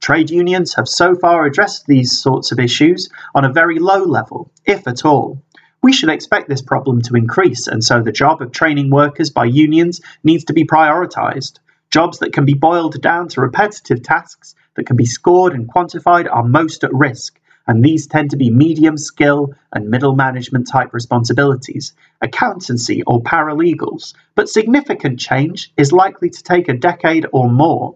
Trade 0.00 0.30
unions 0.30 0.74
have 0.74 0.88
so 0.88 1.14
far 1.14 1.44
addressed 1.44 1.86
these 1.86 2.18
sorts 2.18 2.52
of 2.52 2.60
issues 2.60 3.08
on 3.34 3.44
a 3.44 3.52
very 3.52 3.78
low 3.78 4.04
level, 4.04 4.52
if 4.64 4.86
at 4.86 5.04
all. 5.04 5.42
We 5.82 5.92
should 5.92 6.08
expect 6.08 6.48
this 6.48 6.62
problem 6.62 7.02
to 7.02 7.14
increase, 7.14 7.66
and 7.66 7.82
so 7.82 8.02
the 8.02 8.12
job 8.12 8.42
of 8.42 8.52
training 8.52 8.90
workers 8.90 9.30
by 9.30 9.44
unions 9.44 10.00
needs 10.24 10.44
to 10.44 10.52
be 10.52 10.64
prioritised. 10.64 11.58
Jobs 11.90 12.18
that 12.18 12.32
can 12.32 12.44
be 12.44 12.54
boiled 12.54 13.00
down 13.00 13.28
to 13.28 13.40
repetitive 13.40 14.02
tasks 14.02 14.54
that 14.76 14.86
can 14.86 14.96
be 14.96 15.06
scored 15.06 15.52
and 15.52 15.68
quantified 15.68 16.28
are 16.30 16.44
most 16.44 16.84
at 16.84 16.92
risk, 16.92 17.40
and 17.68 17.84
these 17.84 18.06
tend 18.06 18.30
to 18.30 18.36
be 18.36 18.50
medium 18.50 18.96
skill 18.96 19.54
and 19.74 19.90
middle 19.90 20.16
management 20.16 20.66
type 20.66 20.92
responsibilities, 20.92 21.92
accountancy 22.22 23.02
or 23.02 23.22
paralegals, 23.22 24.14
but 24.34 24.48
significant 24.48 25.20
change 25.20 25.70
is 25.76 25.92
likely 25.92 26.30
to 26.30 26.42
take 26.42 26.68
a 26.68 26.74
decade 26.74 27.26
or 27.30 27.50
more. 27.50 27.94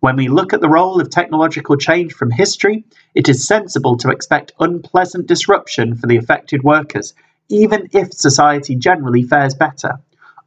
When 0.00 0.14
we 0.14 0.28
look 0.28 0.52
at 0.52 0.60
the 0.60 0.68
role 0.68 1.00
of 1.00 1.10
technological 1.10 1.76
change 1.76 2.12
from 2.12 2.30
history, 2.30 2.84
it 3.16 3.28
is 3.28 3.44
sensible 3.44 3.96
to 3.96 4.10
expect 4.10 4.52
unpleasant 4.60 5.26
disruption 5.26 5.96
for 5.96 6.06
the 6.06 6.16
affected 6.16 6.62
workers, 6.62 7.14
even 7.48 7.88
if 7.92 8.12
society 8.12 8.76
generally 8.76 9.24
fares 9.24 9.54
better. 9.54 9.98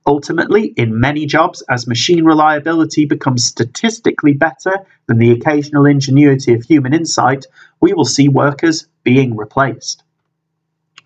Ultimately, 0.05 0.65
in 0.77 0.99
many 0.99 1.27
jobs, 1.27 1.61
as 1.69 1.85
machine 1.85 2.25
reliability 2.25 3.05
becomes 3.05 3.43
statistically 3.43 4.33
better 4.33 4.79
than 5.05 5.19
the 5.19 5.31
occasional 5.31 5.85
ingenuity 5.85 6.53
of 6.53 6.63
human 6.63 6.93
insight, 6.93 7.45
we 7.79 7.93
will 7.93 8.05
see 8.05 8.27
workers 8.27 8.87
being 9.03 9.35
replaced. 9.35 10.03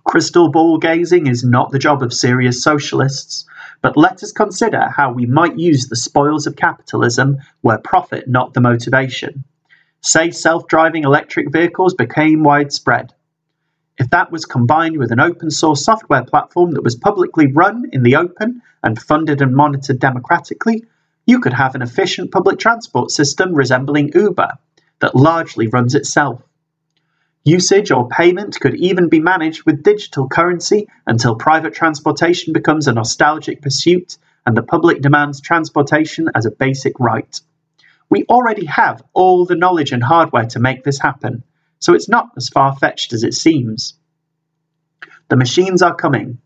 Crystal 0.06 0.50
ball 0.50 0.78
gazing 0.78 1.28
is 1.28 1.44
not 1.44 1.72
the 1.72 1.80
job 1.80 2.04
of 2.04 2.14
serious 2.14 2.64
socialists, 2.64 3.46
but 3.82 3.98
let 3.98 4.24
us 4.24 4.32
consider 4.32 4.88
how 4.88 5.12
we 5.12 5.25
might 5.25 5.58
use 5.60 5.88
the 5.88 5.96
spoils 5.96 6.48
of 6.48 6.56
capitalism 6.56 7.38
where 7.62 7.78
profit 7.80 8.28
not 8.28 8.54
the 8.54 8.62
motivation. 8.62 9.44
Say 10.02 10.32
self 10.32 10.68
driving 10.68 11.04
electric 11.04 11.52
vehicles 11.52 11.96
became 11.96 12.44
widespread. 12.44 13.14
If 13.98 14.10
that 14.10 14.32
was 14.32 14.46
combined 14.46 14.98
with 14.98 15.12
an 15.12 15.20
open 15.20 15.50
source 15.50 15.86
software 15.86 16.24
platform 16.24 16.72
that 16.72 16.84
was 16.84 16.96
publicly 16.96 17.48
run 17.48 17.86
in 17.94 18.04
the 18.04 18.18
open 18.18 18.62
and 18.84 19.02
funded 19.02 19.42
and 19.42 19.56
monitored 19.56 20.00
democratically, 20.00 20.86
You 21.25 21.40
could 21.40 21.54
have 21.54 21.75
an 21.75 21.82
efficient 21.82 22.32
public 22.32 22.60
transport 22.60 23.10
system 23.10 23.54
resembling 23.54 24.12
Uber 24.14 24.58
that 25.00 25.16
largely 25.16 25.68
runs 25.68 25.96
itself. 25.96 26.42
Usage 27.44 27.92
or 27.92 28.08
payment 28.08 28.60
could 28.60 28.75
even 28.75 29.10
be 29.10 29.20
managed 29.20 29.64
with 29.66 29.84
digital 29.84 30.28
currency 30.28 30.88
until 31.06 31.36
private 31.36 31.74
transportation 31.74 32.54
becomes 32.54 32.88
a 32.88 32.94
nostalgic 32.94 33.62
pursuit 33.62 34.18
and 34.46 34.56
the 34.56 34.64
public 34.64 35.02
demands 35.02 35.42
transportation 35.42 36.30
as 36.36 36.46
a 36.46 36.52
basic 36.52 37.00
right. 37.00 37.40
We 38.10 38.25
already 38.25 38.66
have 38.66 39.04
all 39.14 39.46
the 39.46 39.56
knowledge 39.56 39.92
and 39.92 40.04
hardware 40.04 40.46
to 40.48 40.60
make 40.60 40.84
this 40.84 41.00
happen, 41.00 41.44
so 41.79 41.94
it's 41.94 42.10
not 42.10 42.29
as 42.38 42.50
far 42.50 42.75
fetched 42.75 43.13
as 43.13 43.24
it 43.24 43.34
seems. 43.34 43.94
The 45.29 45.36
machines 45.36 45.82
are 45.82 45.96
coming. 45.96 46.39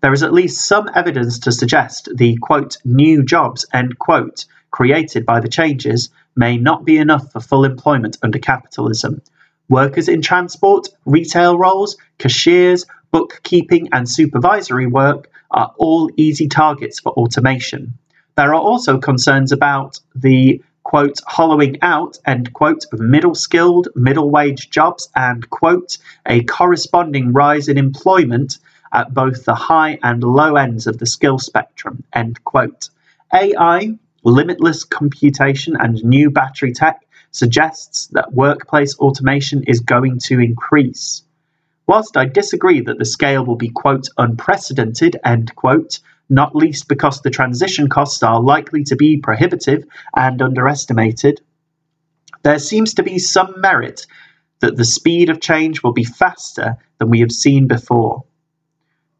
There 0.00 0.12
is 0.12 0.22
at 0.22 0.32
least 0.32 0.66
some 0.66 0.90
evidence 0.94 1.40
to 1.40 1.52
suggest 1.52 2.08
the 2.14 2.36
quote, 2.36 2.76
new 2.84 3.24
jobs 3.24 3.66
end 3.72 3.98
quote, 3.98 4.44
created 4.70 5.26
by 5.26 5.40
the 5.40 5.48
changes 5.48 6.10
may 6.36 6.56
not 6.58 6.84
be 6.84 6.98
enough 6.98 7.32
for 7.32 7.40
full 7.40 7.64
employment 7.64 8.18
under 8.22 8.38
capitalism. 8.38 9.22
Workers 9.68 10.08
in 10.08 10.22
transport, 10.22 10.88
retail 11.06 11.58
roles, 11.58 11.96
cashiers, 12.18 12.86
bookkeeping, 13.10 13.88
and 13.92 14.08
supervisory 14.08 14.86
work 14.86 15.30
are 15.50 15.72
all 15.78 16.10
easy 16.16 16.48
targets 16.48 17.00
for 17.00 17.12
automation. 17.12 17.94
There 18.36 18.54
are 18.54 18.60
also 18.60 18.98
concerns 18.98 19.50
about 19.50 19.98
the 20.14 20.62
quote, 20.86 21.18
hollowing 21.26 21.76
out, 21.82 22.16
end 22.24 22.52
quote, 22.52 22.84
of 22.92 23.00
middle 23.00 23.34
skilled, 23.34 23.88
middle 23.96 24.30
wage 24.30 24.70
jobs 24.70 25.08
and, 25.16 25.50
quote, 25.50 25.98
a 26.24 26.44
corresponding 26.44 27.32
rise 27.32 27.66
in 27.66 27.76
employment 27.76 28.58
at 28.92 29.12
both 29.12 29.44
the 29.44 29.56
high 29.56 29.98
and 30.04 30.22
low 30.22 30.54
ends 30.54 30.86
of 30.86 30.96
the 30.98 31.06
skill 31.06 31.40
spectrum, 31.40 32.04
end 32.12 32.44
quote. 32.44 32.88
AI, 33.34 33.98
limitless 34.22 34.84
computation, 34.84 35.74
and 35.76 36.04
new 36.04 36.30
battery 36.30 36.72
tech 36.72 37.04
suggests 37.32 38.06
that 38.12 38.32
workplace 38.32 38.96
automation 39.00 39.64
is 39.64 39.80
going 39.80 40.20
to 40.20 40.38
increase. 40.38 41.24
Whilst 41.88 42.16
I 42.16 42.26
disagree 42.26 42.82
that 42.82 42.98
the 42.98 43.04
scale 43.04 43.44
will 43.44 43.56
be, 43.56 43.70
quote, 43.70 44.08
unprecedented, 44.16 45.18
end 45.24 45.52
quote, 45.56 45.98
not 46.28 46.56
least 46.56 46.88
because 46.88 47.20
the 47.20 47.30
transition 47.30 47.88
costs 47.88 48.22
are 48.22 48.40
likely 48.40 48.84
to 48.84 48.96
be 48.96 49.16
prohibitive 49.16 49.84
and 50.14 50.42
underestimated. 50.42 51.40
There 52.42 52.58
seems 52.58 52.94
to 52.94 53.02
be 53.02 53.18
some 53.18 53.60
merit 53.60 54.06
that 54.60 54.76
the 54.76 54.84
speed 54.84 55.30
of 55.30 55.40
change 55.40 55.82
will 55.82 55.92
be 55.92 56.04
faster 56.04 56.76
than 56.98 57.10
we 57.10 57.20
have 57.20 57.32
seen 57.32 57.66
before. 57.66 58.24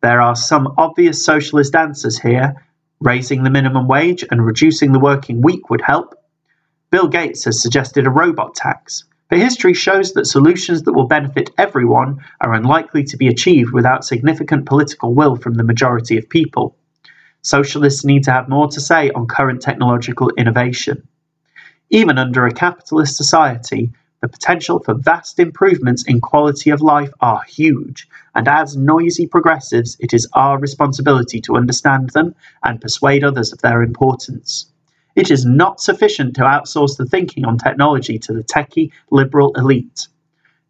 There 0.03 0.21
are 0.21 0.37
some 0.37 0.75
obvious 0.79 1.25
socialist 1.25 1.75
answers 1.75 2.19
here. 2.19 2.55
Raising 3.01 3.43
the 3.43 3.51
minimum 3.51 3.89
wage 3.89 4.25
and 4.31 4.45
reducing 4.45 4.93
the 4.93 5.01
working 5.01 5.43
week 5.43 5.69
would 5.69 5.83
help. 5.83 6.15
Bill 6.91 7.09
Gates 7.09 7.45
has 7.45 7.61
suggested 7.61 8.07
a 8.07 8.11
robot 8.11 8.55
tax, 8.55 9.05
but 9.29 9.39
history 9.39 9.75
shows 9.75 10.13
that 10.13 10.25
solutions 10.27 10.85
that 10.85 10.93
will 10.93 11.07
benefit 11.07 11.51
everyone 11.59 12.25
are 12.41 12.55
unlikely 12.55 13.05
to 13.05 13.17
be 13.17 13.29
achieved 13.29 13.73
without 13.73 14.05
significant 14.05 14.65
political 14.67 15.13
will 15.13 15.37
from 15.37 15.55
the 15.55 15.65
majority 15.65 16.17
of 16.17 16.29
people. 16.29 16.77
Socialists 17.47 18.05
need 18.05 18.25
to 18.25 18.33
have 18.33 18.49
more 18.49 18.67
to 18.67 18.81
say 18.81 19.13
on 19.13 19.29
current 19.29 19.63
technological 19.63 20.31
innovation. 20.37 21.07
Even 21.91 22.19
under 22.19 22.45
a 22.45 22.51
capitalist 22.53 23.17
society, 23.17 23.93
the 24.21 24.27
potential 24.27 24.81
for 24.81 24.95
vast 24.95 25.39
improvements 25.39 26.03
in 26.09 26.21
quality 26.21 26.71
of 26.71 26.81
life 26.81 27.13
are 27.21 27.45
huge, 27.45 28.09
and 28.35 28.49
as 28.49 28.77
noisy 28.77 29.29
progressives, 29.29 29.97
it 30.01 30.13
is 30.13 30.29
our 30.33 30.59
responsibility 30.59 31.41
to 31.43 31.55
understand 31.55 32.11
them 32.11 32.35
and 32.65 32.81
persuade 32.81 33.23
others 33.23 33.53
of 33.53 33.61
their 33.61 33.81
importance. 33.81 34.67
It 35.15 35.31
is 35.31 35.47
not 35.47 35.81
sufficient 35.81 36.35
to 36.35 36.41
outsource 36.41 36.97
the 36.97 37.07
thinking 37.07 37.45
on 37.45 37.59
technology 37.59 38.19
to 38.19 38.33
the 38.33 38.43
techie 38.43 38.91
liberal 39.13 39.55
elite. 39.55 40.09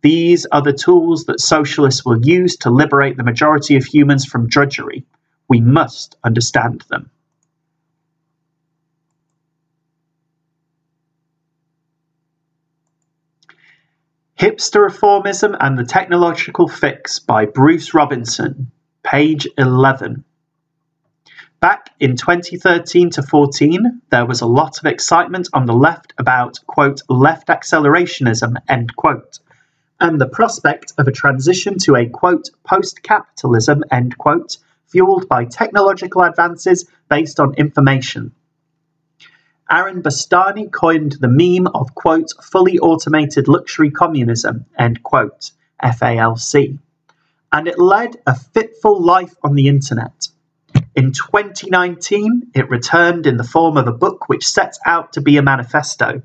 These 0.03 0.45
are 0.53 0.61
the 0.61 0.75
tools 0.75 1.25
that 1.25 1.41
socialists 1.41 2.05
will 2.05 2.23
use 2.23 2.55
to 2.59 2.71
liberate 2.71 3.17
the 3.17 3.25
majority 3.25 3.77
of 3.77 3.87
humans 3.87 4.27
from 4.27 4.47
drudgery, 4.47 5.07
we 5.49 5.61
must 5.61 6.17
understand 6.25 6.85
them. 6.89 7.11
Hipster 14.39 14.87
Reformism 14.87 15.57
and 15.59 15.79
the 15.79 15.85
Technological 15.85 16.69
Fix 16.69 17.19
by 17.19 17.47
Bruce 17.47 17.95
Robinson, 17.95 18.71
page 19.03 19.49
11. 19.57 20.25
Back 21.59 21.89
in 21.99 22.17
2013 22.17 23.09
to 23.11 23.23
14, 23.23 24.03
there 24.11 24.27
was 24.27 24.43
a 24.43 24.47
lot 24.47 24.79
of 24.79 24.85
excitement 24.85 25.49
on 25.55 25.65
the 25.65 25.73
left 25.73 26.13
about, 26.19 26.59
quote, 26.67 27.01
left 27.09 27.49
accelerationism, 27.49 28.57
end 28.69 28.95
quote, 28.95 29.39
and 30.01 30.21
the 30.21 30.29
prospect 30.29 30.93
of 30.99 31.09
a 31.09 31.13
transition 31.13 31.79
to 31.79 31.97
a, 31.97 32.07
quote, 32.07 32.51
post 32.63 33.03
capitalism, 33.03 33.85
end 33.91 34.19
quote, 34.19 34.59
fueled 34.97 35.29
by 35.29 35.45
technological 35.45 36.23
advances 36.23 36.89
based 37.11 37.39
on 37.39 37.53
information. 37.57 38.33
Aaron 39.71 40.03
Bastani 40.03 40.73
coined 40.73 41.17
the 41.21 41.29
meme 41.29 41.67
of, 41.67 41.95
quote, 41.95 42.33
fully 42.43 42.79
automated 42.79 43.47
luxury 43.47 43.91
communism, 43.91 44.65
end 44.79 45.03
quote, 45.03 45.51
FALC, 45.85 46.79
and 47.53 47.69
it 47.69 47.79
led 47.79 48.17
a 48.27 48.35
fitful 48.35 49.03
life 49.03 49.35
on 49.43 49.55
the 49.55 49.69
internet. 49.69 50.29
In 50.95 51.13
2019, 51.13 52.53
it 52.55 52.71
returned 52.71 53.27
in 53.27 53.37
the 53.37 53.45
form 53.45 53.77
of 53.77 53.89
a 53.89 53.93
book 53.93 54.31
which 54.31 54.49
sets 54.49 54.81
out 54.87 55.13
to 55.13 55.21
be 55.21 55.37
a 55.37 55.43
manifesto. 55.43 56.23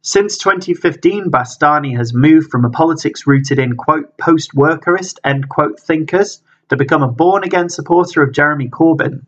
Since 0.00 0.38
2015, 0.38 1.30
Bastani 1.30 1.94
has 1.98 2.14
moved 2.14 2.50
from 2.50 2.64
a 2.64 2.70
politics 2.70 3.26
rooted 3.26 3.58
in, 3.58 3.76
quote, 3.76 4.16
post 4.16 4.54
workerist, 4.54 5.18
end 5.22 5.50
quote, 5.50 5.78
thinkers 5.78 6.40
to 6.70 6.76
become 6.76 7.02
a 7.02 7.08
born 7.08 7.44
again 7.44 7.68
supporter 7.68 8.22
of 8.22 8.32
Jeremy 8.32 8.68
Corbyn. 8.68 9.26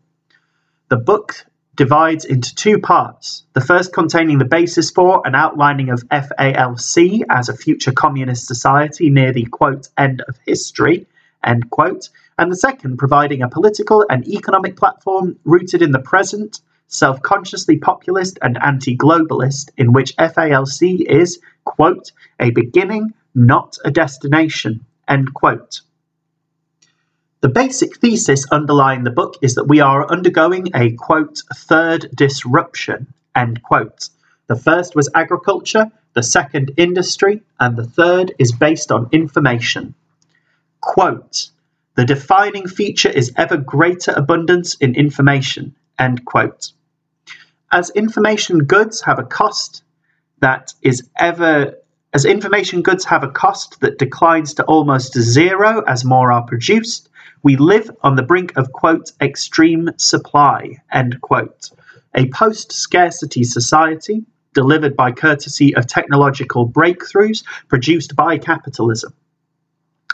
The 0.89 0.97
book 0.97 1.45
divides 1.75 2.23
into 2.23 2.55
two 2.55 2.79
parts. 2.79 3.43
The 3.53 3.61
first 3.61 3.93
containing 3.93 4.37
the 4.37 4.45
basis 4.45 4.91
for 4.91 5.21
and 5.25 5.35
outlining 5.35 5.89
of 5.89 6.07
FALC 6.09 7.23
as 7.29 7.49
a 7.49 7.57
future 7.57 7.91
communist 7.91 8.47
society 8.47 9.09
near 9.09 9.33
the 9.33 9.45
quote 9.45 9.89
end 9.97 10.21
of 10.27 10.37
history, 10.45 11.05
end 11.43 11.69
quote, 11.69 12.09
and 12.37 12.49
the 12.49 12.55
second 12.55 12.97
providing 12.97 13.41
a 13.41 13.49
political 13.49 14.05
and 14.09 14.25
economic 14.27 14.77
platform 14.77 15.37
rooted 15.43 15.81
in 15.81 15.91
the 15.91 15.99
present, 15.99 16.61
self 16.87 17.21
consciously 17.21 17.77
populist 17.77 18.39
and 18.41 18.57
anti 18.61 18.95
globalist, 18.95 19.71
in 19.77 19.91
which 19.91 20.15
FALC 20.15 21.05
is, 21.09 21.39
quote, 21.65 22.11
a 22.39 22.51
beginning, 22.51 23.13
not 23.35 23.77
a 23.83 23.91
destination, 23.91 24.85
end 25.09 25.33
quote. 25.33 25.81
The 27.43 27.49
basic 27.49 27.97
thesis 27.97 28.45
underlying 28.51 29.03
the 29.03 29.11
book 29.11 29.35
is 29.41 29.55
that 29.55 29.67
we 29.67 29.81
are 29.81 30.09
undergoing 30.09 30.69
a 30.73 30.93
quote 30.93 31.41
third 31.53 32.09
disruption 32.15 33.13
end 33.35 33.61
quote. 33.61 34.07
The 34.47 34.55
first 34.55 34.95
was 34.95 35.09
agriculture, 35.13 35.91
the 36.13 36.23
second 36.23 36.71
industry, 36.77 37.43
and 37.59 37.75
the 37.75 37.83
third 37.83 38.33
is 38.39 38.53
based 38.53 38.93
on 38.93 39.09
information. 39.11 39.93
Quote 40.79 41.49
The 41.95 42.05
defining 42.05 42.69
feature 42.69 43.09
is 43.09 43.33
ever 43.35 43.57
greater 43.57 44.13
abundance 44.15 44.75
in 44.75 44.95
information. 44.95 45.75
End 45.99 46.23
quote. 46.23 46.71
As 47.69 47.89
information 47.89 48.59
goods 48.59 49.01
have 49.01 49.19
a 49.19 49.25
cost 49.25 49.83
that 50.39 50.73
is 50.81 51.09
ever 51.17 51.75
as 52.13 52.23
information 52.23 52.83
goods 52.83 53.03
have 53.05 53.23
a 53.23 53.31
cost 53.31 53.81
that 53.81 53.97
declines 53.97 54.53
to 54.53 54.63
almost 54.63 55.19
zero 55.19 55.83
as 55.85 56.05
more 56.05 56.31
are 56.31 56.43
produced, 56.43 57.09
we 57.43 57.57
live 57.57 57.91
on 58.01 58.15
the 58.15 58.23
brink 58.23 58.55
of, 58.55 58.71
quote, 58.71 59.11
extreme 59.21 59.89
supply, 59.97 60.81
end 60.91 61.19
quote. 61.19 61.71
A 62.15 62.29
post 62.29 62.71
scarcity 62.71 63.43
society 63.43 64.23
delivered 64.53 64.95
by 64.95 65.11
courtesy 65.11 65.75
of 65.75 65.85
technological 65.85 66.67
breakthroughs 66.67 67.43
produced 67.67 68.15
by 68.15 68.37
capitalism. 68.37 69.13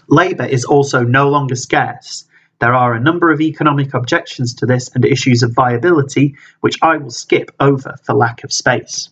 Labour 0.08 0.46
is 0.46 0.66
also 0.66 1.04
no 1.04 1.30
longer 1.30 1.56
scarce. 1.56 2.26
There 2.60 2.74
are 2.74 2.94
a 2.94 3.00
number 3.00 3.32
of 3.32 3.42
economic 3.42 3.94
objections 3.94 4.56
to 4.56 4.66
this 4.66 4.90
and 4.96 5.06
issues 5.06 5.44
of 5.44 5.54
viability, 5.54 6.36
which 6.62 6.78
I 6.82 6.98
will 6.98 7.12
skip 7.12 7.52
over 7.60 7.96
for 8.04 8.16
lack 8.16 8.44
of 8.44 8.52
space. 8.52 9.10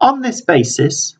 On 0.00 0.22
this 0.22 0.40
basis, 0.40 1.16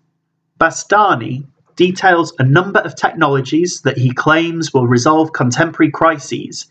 Bastani 0.59 1.45
details 1.81 2.35
a 2.39 2.45
number 2.45 2.79
of 2.81 2.95
technologies 2.95 3.81
that 3.85 3.97
he 3.97 4.13
claims 4.13 4.75
will 4.75 4.87
resolve 4.87 5.33
contemporary 5.33 5.91
crises. 5.91 6.67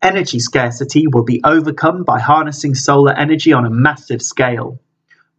Energy 0.00 0.38
scarcity 0.38 1.08
will 1.08 1.24
be 1.24 1.40
overcome 1.42 2.04
by 2.04 2.20
harnessing 2.20 2.72
solar 2.76 3.12
energy 3.12 3.52
on 3.52 3.66
a 3.66 3.70
massive 3.88 4.22
scale. 4.22 4.78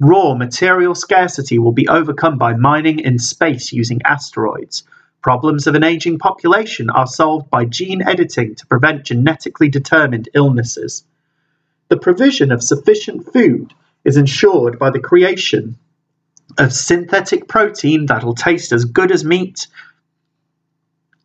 Raw 0.01 0.35
material 0.35 0.93
scarcity 0.95 1.57
will 1.59 1.71
be 1.71 1.87
overcome 1.87 2.37
by 2.37 2.55
mining 2.55 2.99
in 2.99 3.17
space 3.17 3.71
using 3.71 4.01
asteroids. 4.03 4.83
Problems 5.21 5.65
of 5.65 5.75
an 5.75 5.85
aging 5.85 6.19
population 6.19 6.89
are 6.89 7.07
solved 7.07 7.49
by 7.49 7.63
gene 7.63 8.01
editing 8.05 8.55
to 8.55 8.67
prevent 8.67 9.05
genetically 9.05 9.69
determined 9.69 10.27
illnesses. 10.33 11.05
The 11.87 12.03
provision 12.05 12.51
of 12.51 12.61
sufficient 12.61 13.31
food 13.31 13.73
is 14.03 14.17
ensured 14.17 14.77
by 14.77 14.89
the 14.89 14.99
creation 14.99 15.77
of 16.57 16.73
synthetic 16.73 17.47
protein 17.47 18.05
that'll 18.05 18.35
taste 18.35 18.71
as 18.71 18.85
good 18.85 19.11
as 19.11 19.25
meat, 19.25 19.67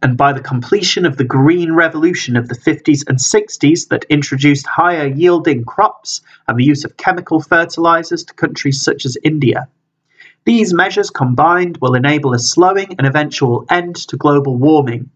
and 0.02 0.16
by 0.16 0.32
the 0.32 0.40
completion 0.40 1.04
of 1.04 1.16
the 1.16 1.24
green 1.24 1.72
revolution 1.72 2.36
of 2.36 2.48
the 2.48 2.54
50s 2.54 3.04
and 3.06 3.18
60s 3.18 3.88
that 3.88 4.06
introduced 4.08 4.66
higher 4.66 5.06
yielding 5.06 5.64
crops 5.64 6.22
and 6.48 6.58
the 6.58 6.64
use 6.64 6.84
of 6.84 6.96
chemical 6.96 7.40
fertilizers 7.40 8.24
to 8.24 8.34
countries 8.34 8.82
such 8.82 9.04
as 9.04 9.18
India. 9.22 9.68
These 10.46 10.72
measures 10.72 11.10
combined 11.10 11.76
will 11.82 11.94
enable 11.94 12.32
a 12.32 12.38
slowing 12.38 12.94
and 12.96 13.06
eventual 13.06 13.66
end 13.68 13.96
to 14.08 14.16
global 14.16 14.56
warming. 14.56 15.10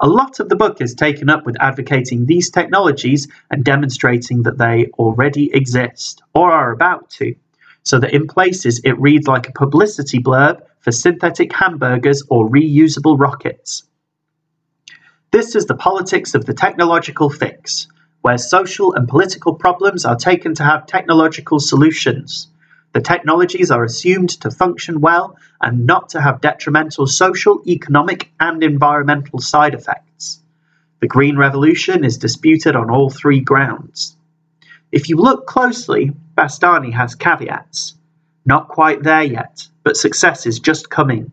A 0.00 0.06
lot 0.06 0.38
of 0.38 0.50
the 0.50 0.56
book 0.56 0.82
is 0.82 0.94
taken 0.94 1.30
up 1.30 1.46
with 1.46 1.60
advocating 1.60 2.26
these 2.26 2.50
technologies 2.50 3.26
and 3.50 3.64
demonstrating 3.64 4.42
that 4.42 4.58
they 4.58 4.86
already 4.98 5.54
exist 5.54 6.22
or 6.34 6.52
are 6.52 6.72
about 6.72 7.08
to, 7.10 7.34
so 7.82 7.98
that 7.98 8.14
in 8.14 8.26
places 8.26 8.80
it 8.84 8.98
reads 9.00 9.26
like 9.26 9.48
a 9.48 9.52
publicity 9.52 10.18
blurb 10.18 10.62
for 10.80 10.92
synthetic 10.92 11.52
hamburgers 11.52 12.22
or 12.28 12.48
reusable 12.48 13.18
rockets. 13.18 13.84
This 15.30 15.54
is 15.54 15.66
the 15.66 15.76
politics 15.76 16.34
of 16.34 16.44
the 16.44 16.54
technological 16.54 17.30
fix, 17.30 17.86
where 18.20 18.38
social 18.38 18.94
and 18.94 19.08
political 19.08 19.54
problems 19.54 20.04
are 20.04 20.16
taken 20.16 20.54
to 20.54 20.64
have 20.64 20.86
technological 20.86 21.60
solutions. 21.60 22.48
The 22.92 23.00
technologies 23.00 23.70
are 23.70 23.84
assumed 23.84 24.30
to 24.40 24.50
function 24.50 25.00
well 25.00 25.36
and 25.60 25.86
not 25.86 26.10
to 26.10 26.20
have 26.20 26.40
detrimental 26.40 27.06
social, 27.06 27.62
economic, 27.66 28.32
and 28.40 28.64
environmental 28.64 29.38
side 29.38 29.74
effects. 29.74 30.40
The 31.00 31.06
Green 31.06 31.36
Revolution 31.36 32.04
is 32.04 32.18
disputed 32.18 32.74
on 32.74 32.90
all 32.90 33.08
three 33.08 33.40
grounds. 33.40 34.16
If 34.90 35.08
you 35.08 35.16
look 35.16 35.46
closely, 35.46 36.12
Bastani 36.40 36.90
has 36.94 37.14
caveats. 37.14 37.96
Not 38.46 38.68
quite 38.68 39.02
there 39.02 39.22
yet, 39.22 39.68
but 39.84 39.98
success 39.98 40.46
is 40.46 40.58
just 40.58 40.88
coming. 40.88 41.32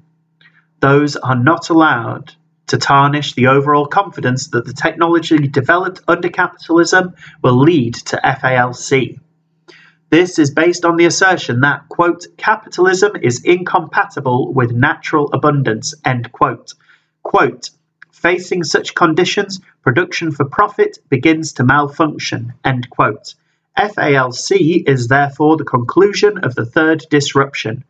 Those 0.82 1.16
are 1.16 1.42
not 1.42 1.70
allowed 1.70 2.34
to 2.68 2.78
tarnish 2.78 3.34
the 3.34 3.48
overall 3.48 3.86
confidence 3.86 4.50
that 4.50 4.66
the 4.66 4.74
technology 4.74 5.38
developed 5.48 6.02
under 6.10 6.28
capitalism 6.28 7.14
will 7.42 7.58
lead 7.58 7.94
to 7.94 8.20
FALC. 8.22 9.18
This 10.10 10.40
is 10.40 10.52
based 10.52 10.84
on 10.84 10.98
the 10.98 11.06
assertion 11.06 11.62
that, 11.62 11.88
quote, 11.88 12.26
capitalism 12.36 13.14
is 13.16 13.46
incompatible 13.46 14.54
with 14.54 14.74
natural 14.74 15.32
abundance, 15.32 15.94
end 16.04 16.34
quote. 16.34 16.74
Quote, 17.24 17.70
facing 18.12 18.66
such 18.66 18.94
conditions, 18.94 19.62
production 19.84 20.34
for 20.34 20.44
profit 20.44 20.98
begins 21.08 21.54
to 21.54 21.64
malfunction, 21.64 22.56
end 22.66 22.90
quote. 22.90 23.36
FALC 23.78 24.84
is 24.88 25.08
therefore 25.08 25.56
the 25.56 25.64
conclusion 25.64 26.40
of 26.40 26.56
the 26.56 26.66
third 26.66 27.06
disruption. 27.12 27.84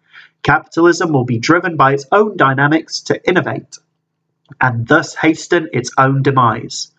Capitalism 0.44 1.14
will 1.14 1.24
be 1.24 1.40
driven 1.40 1.78
by 1.78 1.94
its 1.94 2.06
own 2.12 2.36
dynamics 2.36 3.00
to 3.02 3.26
innovate, 3.28 3.78
and 4.60 4.86
thus 4.86 5.16
hasten 5.16 5.70
its 5.72 5.92
own 5.98 6.24
demise. 6.24 6.92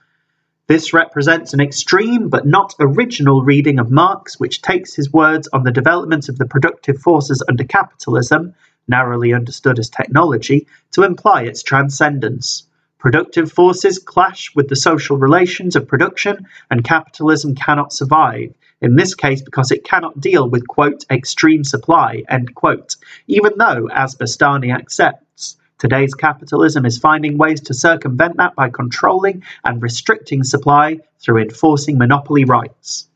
This 0.69 0.95
represents 0.95 1.53
an 1.53 1.61
extreme 1.61 2.31
but 2.31 2.47
not 2.47 2.75
original 2.81 3.43
reading 3.43 3.79
of 3.79 3.91
Marx, 3.91 4.41
which 4.41 4.63
takes 4.63 4.95
his 4.95 5.13
words 5.13 5.49
on 5.53 5.65
the 5.65 5.71
development 5.71 6.31
of 6.31 6.39
the 6.39 6.47
productive 6.47 6.99
forces 6.99 7.43
under 7.47 7.65
capitalism, 7.65 8.55
narrowly 8.87 9.35
understood 9.35 9.79
as 9.79 9.91
technology, 9.91 10.67
to 10.93 11.03
imply 11.03 11.43
its 11.43 11.63
transcendence. 11.63 12.67
Productive 12.99 13.53
forces 13.53 13.99
clash 13.99 14.55
with 14.55 14.69
the 14.69 14.77
social 14.77 15.17
relations 15.17 15.77
of 15.77 15.87
production, 15.87 16.47
and 16.71 16.85
capitalism 16.85 17.55
cannot 17.55 17.93
survive. 17.93 18.55
In 18.81 18.97
this 18.97 19.15
case, 19.15 19.41
because 19.41 19.71
it 19.71 19.85
cannot 19.85 20.21
deal 20.21 20.49
with, 20.49 20.67
quote, 20.67 21.05
extreme 21.11 21.65
supply, 21.65 22.25
end 22.29 22.55
quote, 22.55 22.97
even 23.27 23.53
though, 23.57 23.89
as 23.93 24.15
Bastani 24.15 24.75
accepts, 24.75 25.57
Today's 25.79 26.15
capitalism 26.15 26.85
is 26.85 26.99
finding 26.99 27.39
ways 27.39 27.61
to 27.61 27.75
circumvent 27.75 28.39
that 28.39 28.57
by 28.57 28.69
controlling 28.69 29.45
and 29.65 29.81
restricting 29.81 30.43
supply 30.43 30.99
through 31.21 31.41
enforcing 31.41 31.99
monopoly 31.99 32.45
rights. 32.45 33.09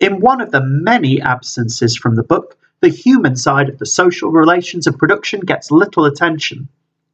In 0.00 0.20
one 0.20 0.42
of 0.42 0.50
the 0.50 0.60
many 0.62 1.22
absences 1.22 1.96
from 1.96 2.14
the 2.14 2.22
book, 2.22 2.58
the 2.80 2.90
human 2.90 3.36
side 3.36 3.70
of 3.70 3.78
the 3.78 3.86
social 3.86 4.30
relations 4.30 4.86
of 4.86 4.98
production 4.98 5.40
gets 5.40 5.70
little 5.70 6.04
attention, 6.04 6.68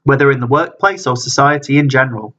whether 0.04 0.30
in 0.30 0.40
the 0.40 0.46
workplace 0.46 1.06
or 1.06 1.16
society 1.16 1.78
in 1.78 1.88
general. 1.88 2.34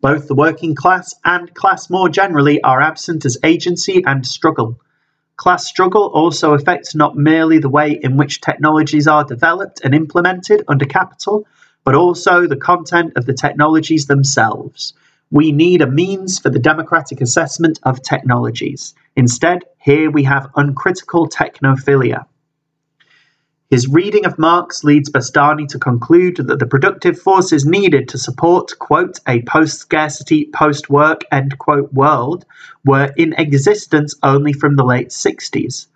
Both 0.00 0.26
the 0.26 0.34
working 0.34 0.74
class 0.74 1.14
and 1.24 1.54
class 1.54 1.88
more 1.88 2.08
generally 2.08 2.60
are 2.62 2.80
absent 2.80 3.24
as 3.24 3.38
agency 3.44 4.02
and 4.04 4.26
struggle. 4.26 4.80
Class 5.36 5.66
struggle 5.66 6.10
also 6.12 6.54
affects 6.54 6.94
not 6.94 7.16
merely 7.16 7.58
the 7.58 7.68
way 7.68 7.92
in 7.92 8.16
which 8.16 8.40
technologies 8.40 9.06
are 9.06 9.24
developed 9.24 9.80
and 9.84 9.94
implemented 9.94 10.64
under 10.68 10.84
capital, 10.84 11.46
but 11.84 11.94
also 11.94 12.46
the 12.46 12.56
content 12.56 13.12
of 13.16 13.26
the 13.26 13.32
technologies 13.32 14.06
themselves. 14.06 14.92
We 15.30 15.52
need 15.52 15.82
a 15.82 15.90
means 15.90 16.38
for 16.38 16.50
the 16.50 16.58
democratic 16.58 17.20
assessment 17.20 17.80
of 17.84 18.02
technologies. 18.02 18.94
Instead, 19.16 19.64
here 19.78 20.10
we 20.10 20.24
have 20.24 20.50
uncritical 20.56 21.28
technophilia. 21.28 22.26
His 23.72 23.88
reading 23.88 24.26
of 24.26 24.38
Marx 24.38 24.84
leads 24.84 25.08
Bastani 25.08 25.66
to 25.68 25.78
conclude 25.78 26.36
that 26.36 26.58
the 26.58 26.66
productive 26.66 27.18
forces 27.18 27.64
needed 27.64 28.06
to 28.10 28.18
support, 28.18 28.78
quote, 28.78 29.18
a 29.26 29.40
post 29.44 29.78
scarcity, 29.78 30.50
post 30.52 30.90
work, 30.90 31.22
end 31.32 31.56
quote, 31.56 31.90
world 31.90 32.44
were 32.84 33.10
in 33.16 33.32
existence 33.32 34.14
only 34.22 34.52
from 34.52 34.76
the 34.76 34.84
late 34.84 35.08
60s. 35.08 35.86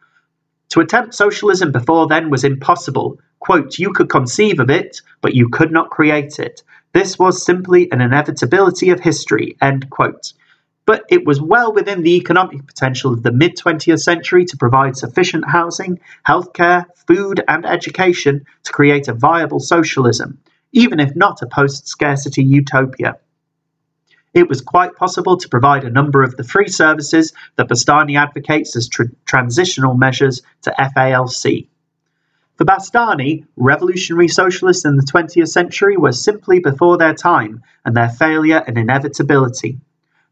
To 0.71 0.81
attempt 0.81 1.13
socialism 1.13 1.71
before 1.71 2.07
then 2.07 2.31
was 2.31 2.45
impossible. 2.45 3.19
Quote, 3.41 3.79
you 3.79 3.93
could 3.93 4.09
conceive 4.09 4.59
of 4.59 4.71
it, 4.71 5.03
but 5.21 5.35
you 5.35 5.51
could 5.51 5.71
not 5.71 5.91
create 5.91 6.39
it. 6.39 6.63
This 6.95 7.19
was 7.19 7.45
simply 7.45 7.93
an 7.93 8.01
inevitability 8.01 8.89
of 8.89 9.01
history, 9.01 9.55
end 9.61 9.91
quote 9.91 10.33
but 10.87 11.05
it 11.09 11.27
was 11.27 11.41
well 11.41 11.73
within 11.73 12.03
the 12.03 12.17
economic 12.17 12.65
potential 12.65 13.13
of 13.13 13.23
the 13.25 13.33
mid 13.33 13.57
20th 13.57 14.01
century 14.01 14.45
to 14.47 14.57
provide 14.57 14.97
sufficient 14.97 15.45
housing, 15.47 15.99
healthcare, 16.27 16.87
food, 17.07 17.43
and 17.47 17.67
education 17.67 18.47
to 18.63 18.73
create 18.73 19.09
a 19.09 19.13
viable 19.13 19.61
socialism, 19.61 20.39
even 20.73 21.01
if 21.01 21.15
not 21.17 21.43
a 21.43 21.47
post 21.47 21.89
scarcity 21.89 22.45
utopia. 22.45 23.19
It 24.33 24.49
was 24.49 24.61
quite 24.61 24.97
possible 24.97 25.39
to 25.39 25.49
provide 25.49 25.85
a 25.85 25.91
number 25.91 26.23
of 26.23 26.37
the 26.37 26.45
free 26.45 26.69
services 26.69 27.33
that 27.57 27.69
Bastani 27.69 28.17
advocates 28.17 28.77
as 28.77 28.89
tra- 28.89 29.11
transitional 29.25 29.95
measures 29.95 30.43
to 30.63 30.75
FALC. 30.79 31.69
For 32.57 32.65
Bastani, 32.65 33.45
revolutionary 33.57 34.29
socialists 34.29 34.85
in 34.85 34.97
the 34.97 35.03
20th 35.03 35.49
century 35.49 35.97
were 35.97 36.13
simply 36.13 36.61
before 36.61 36.97
their 36.97 37.15
time 37.15 37.63
and 37.85 37.97
their 37.97 38.09
failure 38.09 38.63
an 38.67 38.79
inevitability. 38.79 39.79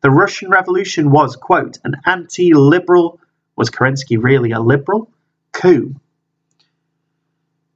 The 0.05 0.11
Russian 0.11 0.51
Revolution 0.51 1.11
was, 1.11 1.35
quote, 1.35 1.79
an 1.83 1.97
anti 2.05 2.53
liberal, 2.53 3.19
was 3.57 3.71
Kerensky 3.71 4.23
really 4.23 4.51
a 4.51 4.61
liberal? 4.61 5.11
Coup. 5.53 5.95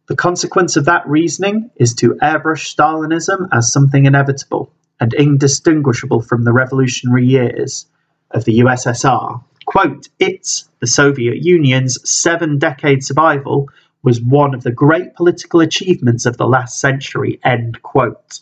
The 0.09 0.15
consequence 0.15 0.77
of 0.77 0.85
that 0.85 1.09
reasoning 1.09 1.71
is 1.77 1.95
to 1.95 2.19
airbrush 2.21 2.77
Stalinism 2.77 3.49
as 3.51 3.73
something 3.73 4.05
inevitable 4.05 4.71
and 5.01 5.15
indistinguishable 5.15 6.21
from 6.21 6.45
the 6.45 6.53
revolutionary 6.53 7.25
years 7.25 7.87
of 8.31 8.45
the 8.45 8.59
USSR. 8.59 9.43
Quote, 9.65 10.09
its, 10.19 10.69
the 10.81 10.87
Soviet 10.87 11.39
Union's, 11.39 11.99
seven 12.07 12.59
decade 12.59 13.03
survival 13.03 13.71
was 14.03 14.21
one 14.21 14.53
of 14.55 14.63
the 14.65 14.71
great 14.71 15.15
political 15.15 15.61
achievements 15.61 16.27
of 16.27 16.37
the 16.37 16.47
last 16.47 16.79
century, 16.79 17.41
end 17.43 17.81
quote. 17.81 18.41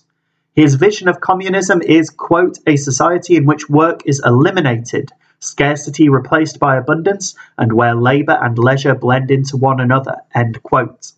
His 0.56 0.76
vision 0.76 1.06
of 1.06 1.20
communism 1.20 1.82
is, 1.82 2.08
quote, 2.08 2.58
a 2.66 2.76
society 2.76 3.36
in 3.36 3.44
which 3.44 3.68
work 3.68 4.00
is 4.06 4.22
eliminated, 4.24 5.12
scarcity 5.38 6.08
replaced 6.08 6.58
by 6.58 6.76
abundance, 6.76 7.34
and 7.58 7.74
where 7.74 7.94
labor 7.94 8.38
and 8.40 8.58
leisure 8.58 8.94
blend 8.94 9.30
into 9.30 9.58
one 9.58 9.80
another, 9.80 10.16
end 10.34 10.62
quote. 10.62 11.12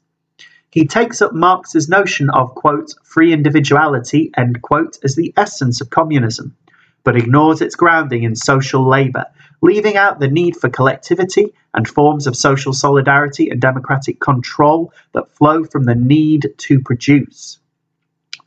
He 0.70 0.88
takes 0.88 1.22
up 1.22 1.32
Marx's 1.32 1.88
notion 1.88 2.30
of, 2.30 2.56
quote, 2.56 2.92
free 3.04 3.32
individuality, 3.32 4.32
end 4.36 4.60
quote, 4.60 4.98
as 5.04 5.14
the 5.14 5.32
essence 5.36 5.80
of 5.80 5.88
communism, 5.88 6.56
but 7.04 7.16
ignores 7.16 7.60
its 7.60 7.76
grounding 7.76 8.24
in 8.24 8.34
social 8.34 8.88
labor, 8.88 9.26
leaving 9.62 9.96
out 9.96 10.18
the 10.18 10.26
need 10.26 10.56
for 10.56 10.68
collectivity 10.68 11.54
and 11.74 11.86
forms 11.86 12.26
of 12.26 12.34
social 12.34 12.72
solidarity 12.72 13.50
and 13.50 13.60
democratic 13.60 14.18
control 14.18 14.92
that 15.12 15.30
flow 15.30 15.62
from 15.62 15.84
the 15.84 15.94
need 15.94 16.48
to 16.56 16.80
produce. 16.80 17.60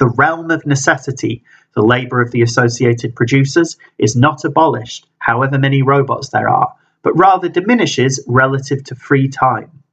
The 0.01 0.07
realm 0.07 0.49
of 0.49 0.65
necessity, 0.65 1.43
the 1.75 1.83
labour 1.83 2.21
of 2.21 2.31
the 2.31 2.41
associated 2.41 3.15
producers, 3.15 3.77
is 3.99 4.15
not 4.15 4.43
abolished, 4.43 5.07
however 5.19 5.59
many 5.59 5.83
robots 5.83 6.29
there 6.29 6.49
are, 6.49 6.73
but 7.03 7.15
rather 7.15 7.47
diminishes 7.49 8.19
relative 8.27 8.83
to 8.85 8.95
free 8.95 9.27
time. 9.27 9.83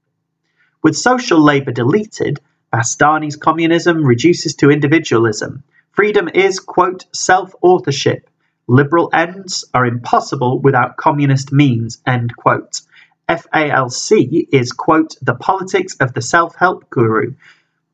With 0.83 0.97
social 0.97 1.39
labour 1.39 1.73
deleted, 1.73 2.41
Bastani's 2.73 3.37
communism 3.37 4.03
reduces 4.03 4.55
to 4.55 4.71
individualism. 4.71 5.63
Freedom 5.93 6.27
is, 6.33 6.59
quote, 6.59 7.05
self 7.13 7.55
authorship, 7.61 8.31
Liberal 8.67 9.11
ends 9.13 9.67
are 9.75 9.85
impossible 9.85 10.59
without 10.59 10.97
communist 10.97 11.53
means. 11.53 11.99
End 12.07 12.35
quote. 12.35 12.81
FALC 13.29 14.49
is, 14.53 14.73
quote, 14.73 15.17
the 15.21 15.35
politics 15.35 15.97
of 15.97 16.15
the 16.15 16.23
self 16.23 16.55
help 16.57 16.89
guru. 16.89 17.35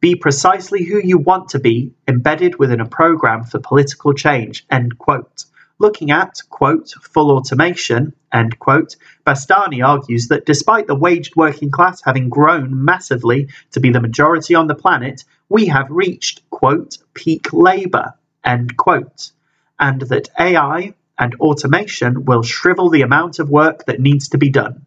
Be 0.04 0.16
precisely 0.16 0.84
who 0.84 1.00
you 1.02 1.16
want 1.16 1.48
to 1.48 1.58
be, 1.58 1.94
embedded 2.06 2.58
within 2.58 2.82
a 2.82 2.86
program 2.86 3.44
for 3.44 3.58
political 3.58 4.12
change, 4.12 4.66
end 4.70 4.98
quote. 4.98 5.46
Looking 5.78 6.10
at, 6.10 6.40
quote, 6.50 6.90
full 6.90 7.30
automation, 7.30 8.12
end 8.30 8.58
quote, 8.58 8.96
Bastani 9.26 9.82
argues 9.82 10.28
that 10.28 10.44
despite 10.44 10.88
the 10.88 10.94
waged 10.94 11.36
working 11.36 11.70
class 11.70 12.02
having 12.04 12.28
grown 12.28 12.84
massively 12.84 13.48
to 13.70 13.80
be 13.80 13.92
the 13.92 14.02
majority 14.02 14.54
on 14.54 14.66
the 14.66 14.74
planet, 14.74 15.24
we 15.48 15.68
have 15.68 15.86
reached, 15.88 16.42
quote, 16.50 16.98
peak 17.14 17.54
labour, 17.54 18.12
end 18.44 18.76
quote, 18.76 19.32
and 19.78 20.02
that 20.02 20.28
AI 20.38 20.92
and 21.18 21.34
automation 21.36 22.26
will 22.26 22.42
shrivel 22.42 22.90
the 22.90 23.00
amount 23.00 23.38
of 23.38 23.48
work 23.48 23.86
that 23.86 24.00
needs 24.00 24.28
to 24.28 24.36
be 24.36 24.50
done. 24.50 24.84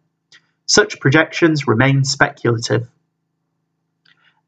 Such 0.66 1.00
projections 1.00 1.66
remain 1.66 2.04
speculative. 2.04 2.86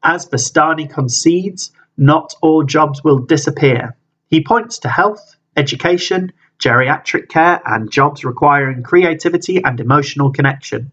As 0.03 0.25
Bastani 0.25 0.89
concedes, 0.89 1.71
not 1.95 2.33
all 2.41 2.63
jobs 2.63 3.03
will 3.03 3.19
disappear. 3.19 3.95
He 4.27 4.43
points 4.43 4.79
to 4.79 4.89
health, 4.89 5.35
education, 5.55 6.31
geriatric 6.59 7.29
care, 7.29 7.61
and 7.65 7.91
jobs 7.91 8.23
requiring 8.23 8.81
creativity 8.81 9.63
and 9.63 9.79
emotional 9.79 10.31
connection. 10.31 10.91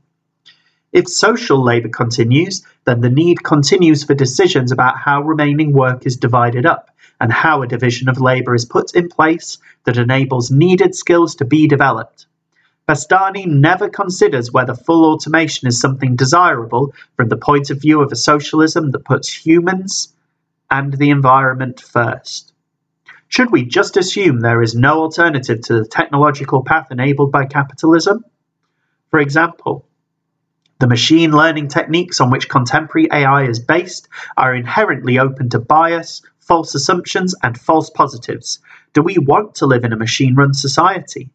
If 0.92 1.08
social 1.08 1.62
labour 1.62 1.88
continues, 1.88 2.66
then 2.84 3.00
the 3.00 3.10
need 3.10 3.42
continues 3.42 4.04
for 4.04 4.14
decisions 4.14 4.72
about 4.72 4.98
how 4.98 5.22
remaining 5.22 5.72
work 5.72 6.06
is 6.06 6.16
divided 6.16 6.66
up 6.66 6.90
and 7.20 7.32
how 7.32 7.62
a 7.62 7.66
division 7.66 8.08
of 8.08 8.20
labour 8.20 8.54
is 8.54 8.64
put 8.64 8.94
in 8.94 9.08
place 9.08 9.58
that 9.84 9.96
enables 9.96 10.50
needed 10.50 10.94
skills 10.94 11.34
to 11.36 11.44
be 11.44 11.66
developed. 11.66 12.26
Bastani 12.88 13.44
never 13.44 13.90
considers 13.90 14.50
whether 14.50 14.74
full 14.74 15.04
automation 15.04 15.68
is 15.68 15.78
something 15.78 16.16
desirable 16.16 16.94
from 17.16 17.28
the 17.28 17.36
point 17.36 17.68
of 17.68 17.82
view 17.82 18.00
of 18.00 18.10
a 18.10 18.16
socialism 18.16 18.92
that 18.92 19.04
puts 19.04 19.30
humans 19.30 20.14
and 20.70 20.94
the 20.94 21.10
environment 21.10 21.82
first. 21.82 22.54
Should 23.28 23.52
we 23.52 23.66
just 23.66 23.98
assume 23.98 24.40
there 24.40 24.62
is 24.62 24.74
no 24.74 25.02
alternative 25.02 25.60
to 25.64 25.80
the 25.80 25.84
technological 25.84 26.64
path 26.64 26.90
enabled 26.90 27.30
by 27.30 27.44
capitalism? 27.44 28.24
For 29.10 29.20
example, 29.20 29.86
the 30.78 30.86
machine 30.86 31.32
learning 31.32 31.68
techniques 31.68 32.22
on 32.22 32.30
which 32.30 32.48
contemporary 32.48 33.08
AI 33.12 33.42
is 33.48 33.58
based 33.58 34.08
are 34.34 34.54
inherently 34.54 35.18
open 35.18 35.50
to 35.50 35.58
bias, 35.58 36.22
false 36.38 36.74
assumptions, 36.74 37.34
and 37.42 37.60
false 37.60 37.90
positives. 37.90 38.60
Do 38.94 39.02
we 39.02 39.18
want 39.18 39.56
to 39.56 39.66
live 39.66 39.84
in 39.84 39.92
a 39.92 39.96
machine 39.96 40.34
run 40.36 40.54
society? 40.54 41.28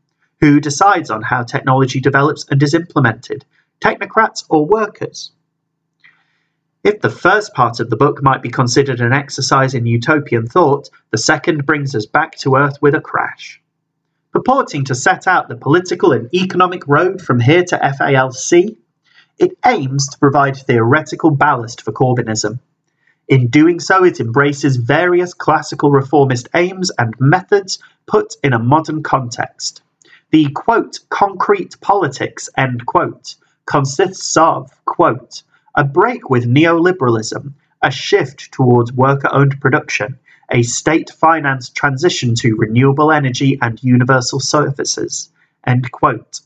Who 0.43 0.59
decides 0.59 1.09
on 1.09 1.21
how 1.21 1.43
technology 1.43 2.01
develops 2.01 2.45
and 2.49 2.61
is 2.61 2.73
implemented? 2.73 3.45
Technocrats 3.79 4.43
or 4.49 4.65
workers? 4.65 5.31
If 6.83 6.99
the 6.99 7.09
first 7.09 7.53
part 7.53 7.79
of 7.79 7.89
the 7.89 7.95
book 7.95 8.21
might 8.21 8.41
be 8.41 8.49
considered 8.49 8.99
an 8.99 9.13
exercise 9.13 9.73
in 9.73 9.85
utopian 9.85 10.47
thought, 10.47 10.89
the 11.11 11.17
second 11.17 11.65
brings 11.65 11.95
us 11.95 12.05
back 12.05 12.35
to 12.39 12.57
earth 12.57 12.81
with 12.81 12.93
a 12.93 12.99
crash. 12.99 13.61
Purporting 14.33 14.83
to 14.83 14.95
set 14.95 15.27
out 15.27 15.47
the 15.47 15.55
political 15.55 16.11
and 16.11 16.27
economic 16.33 16.85
road 16.89 17.21
from 17.21 17.39
here 17.39 17.63
to 17.63 17.77
FALC, 17.77 18.75
it 19.37 19.57
aims 19.65 20.09
to 20.09 20.19
provide 20.19 20.57
theoretical 20.57 21.31
ballast 21.31 21.81
for 21.81 21.93
Corbynism. 21.93 22.59
In 23.29 23.47
doing 23.47 23.79
so, 23.79 24.03
it 24.03 24.19
embraces 24.19 24.75
various 24.75 25.33
classical 25.33 25.89
reformist 25.89 26.49
aims 26.53 26.91
and 26.97 27.15
methods 27.17 27.79
put 28.07 28.35
in 28.43 28.51
a 28.51 28.59
modern 28.59 29.03
context. 29.03 29.82
The 30.33 30.49
quote, 30.49 30.99
concrete 31.09 31.79
politics, 31.79 32.49
end 32.57 32.87
quote, 32.87 33.35
consists 33.67 34.35
of, 34.35 34.71
quote, 34.83 35.43
a 35.75 35.83
break 35.83 36.31
with 36.31 36.49
neoliberalism, 36.49 37.53
a 37.83 37.91
shift 37.91 38.51
towards 38.51 38.91
worker 38.91 39.29
owned 39.31 39.61
production, 39.61 40.17
a 40.51 40.63
state 40.63 41.11
financed 41.11 41.75
transition 41.75 42.33
to 42.37 42.55
renewable 42.55 43.11
energy 43.11 43.59
and 43.61 43.83
universal 43.83 44.39
services. 44.39 45.29
End 45.67 45.91
quote. 45.91 46.39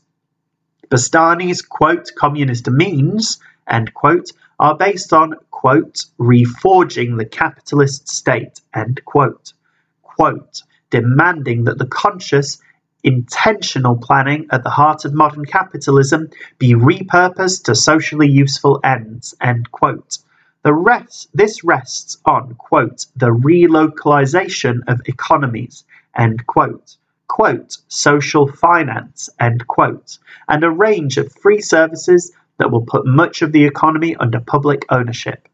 Bastani's 0.90 1.62
quote, 1.62 2.10
communist 2.14 2.68
means, 2.68 3.38
end 3.66 3.94
quote, 3.94 4.32
are 4.60 4.76
based 4.76 5.14
on, 5.14 5.32
quote, 5.50 6.04
reforging 6.20 7.16
the 7.16 7.24
capitalist 7.24 8.06
state, 8.06 8.60
end 8.74 9.02
quote. 9.06 9.54
Quote, 10.02 10.62
demanding 10.90 11.64
that 11.64 11.78
the 11.78 11.86
conscious 11.86 12.58
intentional 13.02 13.96
planning 13.96 14.46
at 14.50 14.64
the 14.64 14.70
heart 14.70 15.04
of 15.04 15.14
modern 15.14 15.44
capitalism 15.44 16.30
be 16.58 16.74
repurposed 16.74 17.64
to 17.64 17.74
socially 17.74 18.28
useful 18.28 18.80
ends. 18.82 19.34
End 19.40 19.70
quote. 19.70 20.18
The 20.62 20.74
rest, 20.74 21.28
this 21.32 21.62
rests 21.62 22.18
on, 22.24 22.54
quote, 22.56 23.06
the 23.16 23.30
relocalization 23.30 24.80
of 24.88 25.00
economies, 25.06 25.84
end 26.16 26.46
quote, 26.46 26.96
quote, 27.28 27.78
social 27.86 28.48
finance, 28.48 29.30
end 29.38 29.66
quote, 29.66 30.18
and 30.48 30.64
a 30.64 30.70
range 30.70 31.16
of 31.16 31.32
free 31.32 31.60
services 31.60 32.32
that 32.58 32.70
will 32.72 32.84
put 32.84 33.06
much 33.06 33.42
of 33.42 33.52
the 33.52 33.64
economy 33.64 34.16
under 34.16 34.40
public 34.40 34.84
ownership. 34.90 35.48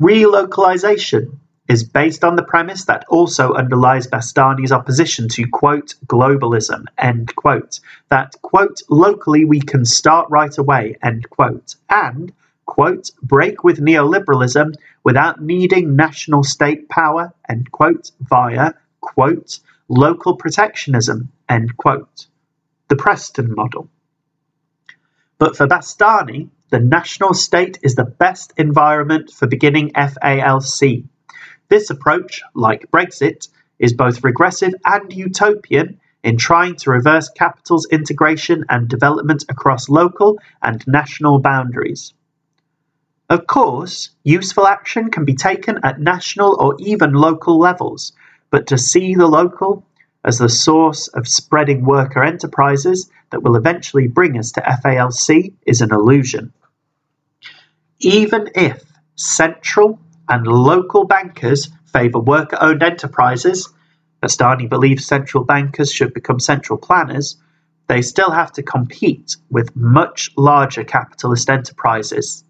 Relocalization 0.00 1.38
is 1.70 1.84
based 1.84 2.24
on 2.24 2.34
the 2.34 2.42
premise 2.42 2.86
that 2.86 3.04
also 3.08 3.52
underlies 3.52 4.08
Bastani's 4.08 4.72
opposition 4.72 5.28
to, 5.28 5.46
quote, 5.52 5.94
globalism, 6.06 6.84
end 6.98 7.32
quote, 7.36 7.78
that, 8.08 8.34
quote, 8.42 8.82
locally 8.88 9.44
we 9.44 9.60
can 9.60 9.84
start 9.84 10.28
right 10.30 10.58
away, 10.58 10.96
end 11.00 11.30
quote, 11.30 11.76
and, 11.88 12.32
quote, 12.66 13.12
break 13.22 13.62
with 13.62 13.78
neoliberalism 13.78 14.74
without 15.04 15.40
needing 15.40 15.94
national 15.94 16.42
state 16.42 16.88
power, 16.88 17.32
end 17.48 17.70
quote, 17.70 18.10
via, 18.18 18.72
quote, 19.00 19.60
local 19.88 20.34
protectionism, 20.34 21.30
end 21.48 21.76
quote, 21.76 22.26
the 22.88 22.96
Preston 22.96 23.54
model. 23.54 23.88
But 25.38 25.56
for 25.56 25.68
Bastani, 25.68 26.48
the 26.70 26.80
national 26.80 27.32
state 27.34 27.78
is 27.80 27.94
the 27.94 28.04
best 28.04 28.54
environment 28.56 29.30
for 29.30 29.46
beginning 29.46 29.92
FALC, 29.92 31.04
this 31.70 31.88
approach, 31.88 32.42
like 32.54 32.90
Brexit, 32.90 33.48
is 33.78 33.94
both 33.94 34.22
regressive 34.22 34.74
and 34.84 35.10
utopian 35.12 35.98
in 36.22 36.36
trying 36.36 36.76
to 36.76 36.90
reverse 36.90 37.30
capital's 37.30 37.86
integration 37.90 38.64
and 38.68 38.88
development 38.88 39.44
across 39.48 39.88
local 39.88 40.38
and 40.62 40.86
national 40.86 41.38
boundaries. 41.38 42.12
Of 43.30 43.46
course, 43.46 44.10
useful 44.24 44.66
action 44.66 45.10
can 45.10 45.24
be 45.24 45.34
taken 45.34 45.78
at 45.82 46.00
national 46.00 46.56
or 46.60 46.76
even 46.78 47.14
local 47.14 47.58
levels, 47.58 48.12
but 48.50 48.66
to 48.66 48.76
see 48.76 49.14
the 49.14 49.28
local 49.28 49.86
as 50.24 50.38
the 50.38 50.48
source 50.48 51.08
of 51.08 51.28
spreading 51.28 51.84
worker 51.84 52.22
enterprises 52.22 53.08
that 53.30 53.42
will 53.42 53.56
eventually 53.56 54.08
bring 54.08 54.36
us 54.36 54.52
to 54.52 54.60
FALC 54.60 55.54
is 55.64 55.80
an 55.80 55.92
illusion. 55.92 56.52
Even 58.00 58.50
if 58.54 58.82
central 59.14 59.98
and 60.30 60.46
local 60.46 61.04
bankers 61.04 61.68
favour 61.92 62.20
worker 62.20 62.56
owned 62.60 62.82
enterprises, 62.82 63.68
Bastani 64.22 64.68
believes 64.68 65.06
central 65.06 65.44
bankers 65.44 65.92
should 65.92 66.14
become 66.14 66.38
central 66.38 66.78
planners, 66.78 67.36
they 67.88 68.02
still 68.02 68.30
have 68.30 68.52
to 68.52 68.62
compete 68.62 69.36
with 69.50 69.74
much 69.74 70.30
larger 70.36 70.84
capitalist 70.84 71.50
enterprises. 71.50 72.44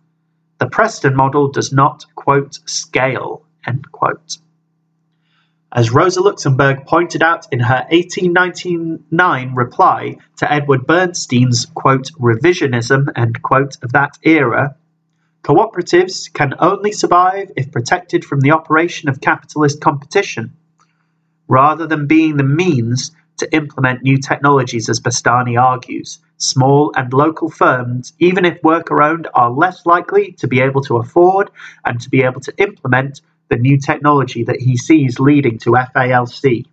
The 0.58 0.66
Preston 0.66 1.16
model 1.16 1.48
does 1.48 1.72
not, 1.72 2.04
quote, 2.14 2.58
scale, 2.66 3.42
end 3.66 3.90
quote. 3.90 4.36
As 5.72 5.90
Rosa 5.90 6.20
Luxemburg 6.20 6.84
pointed 6.84 7.22
out 7.22 7.46
in 7.50 7.60
her 7.60 7.86
1899 7.90 9.54
reply 9.54 10.16
to 10.36 10.52
Edward 10.52 10.86
Bernstein's, 10.86 11.64
quote, 11.64 12.10
revisionism, 12.20 13.08
end 13.16 13.40
quote, 13.40 13.76
of 13.82 13.92
that 13.92 14.18
era, 14.22 14.76
Cooperatives 15.42 16.30
can 16.32 16.54
only 16.58 16.92
survive 16.92 17.50
if 17.56 17.72
protected 17.72 18.24
from 18.24 18.40
the 18.40 18.50
operation 18.50 19.08
of 19.08 19.22
capitalist 19.22 19.80
competition, 19.80 20.52
rather 21.48 21.86
than 21.86 22.06
being 22.06 22.36
the 22.36 22.44
means 22.44 23.12
to 23.38 23.52
implement 23.54 24.02
new 24.02 24.18
technologies, 24.18 24.90
as 24.90 25.00
Bastani 25.00 25.58
argues. 25.58 26.18
Small 26.36 26.92
and 26.94 27.12
local 27.12 27.50
firms, 27.50 28.12
even 28.18 28.44
if 28.44 28.62
worker 28.62 29.02
owned, 29.02 29.28
are 29.32 29.50
less 29.50 29.86
likely 29.86 30.32
to 30.32 30.46
be 30.46 30.60
able 30.60 30.82
to 30.82 30.98
afford 30.98 31.50
and 31.86 31.98
to 32.02 32.10
be 32.10 32.22
able 32.22 32.40
to 32.42 32.54
implement 32.58 33.22
the 33.48 33.56
new 33.56 33.78
technology 33.78 34.44
that 34.44 34.60
he 34.60 34.76
sees 34.76 35.18
leading 35.18 35.58
to 35.58 35.70
FALC. 35.70 36.66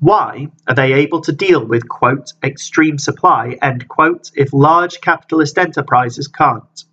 Why 0.00 0.48
are 0.66 0.74
they 0.74 0.94
able 0.94 1.20
to 1.20 1.32
deal 1.32 1.64
with, 1.64 1.86
quote, 1.86 2.32
extreme 2.42 2.98
supply, 2.98 3.58
end 3.60 3.88
quote, 3.88 4.30
if 4.34 4.52
large 4.52 5.02
capitalist 5.02 5.58
enterprises 5.58 6.28
can't? 6.28 6.84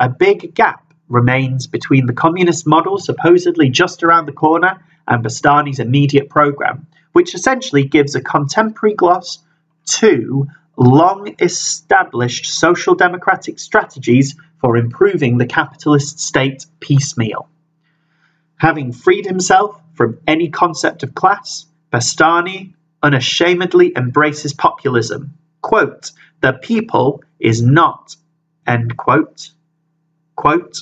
A 0.00 0.08
big 0.08 0.54
gap 0.54 0.94
remains 1.10 1.66
between 1.66 2.06
the 2.06 2.14
communist 2.14 2.66
model 2.66 2.96
supposedly 2.96 3.68
just 3.68 4.02
around 4.02 4.24
the 4.24 4.32
corner 4.32 4.82
and 5.06 5.22
Bastani's 5.22 5.78
immediate 5.78 6.30
program, 6.30 6.86
which 7.12 7.34
essentially 7.34 7.84
gives 7.84 8.14
a 8.14 8.22
contemporary 8.22 8.94
gloss 8.94 9.40
to 9.98 10.46
long 10.74 11.34
established 11.38 12.46
social 12.46 12.94
democratic 12.94 13.58
strategies 13.58 14.36
for 14.58 14.78
improving 14.78 15.36
the 15.36 15.44
capitalist 15.44 16.18
state 16.18 16.64
piecemeal. 16.80 17.50
Having 18.56 18.92
freed 18.92 19.26
himself 19.26 19.78
from 19.92 20.18
any 20.26 20.48
concept 20.48 21.02
of 21.02 21.14
class, 21.14 21.66
Bastani 21.92 22.72
unashamedly 23.02 23.92
embraces 23.94 24.54
populism. 24.54 25.34
Quote, 25.60 26.12
the 26.40 26.54
people 26.54 27.22
is 27.38 27.60
not, 27.60 28.16
end 28.66 28.96
quote, 28.96 29.50
quote, 30.40 30.78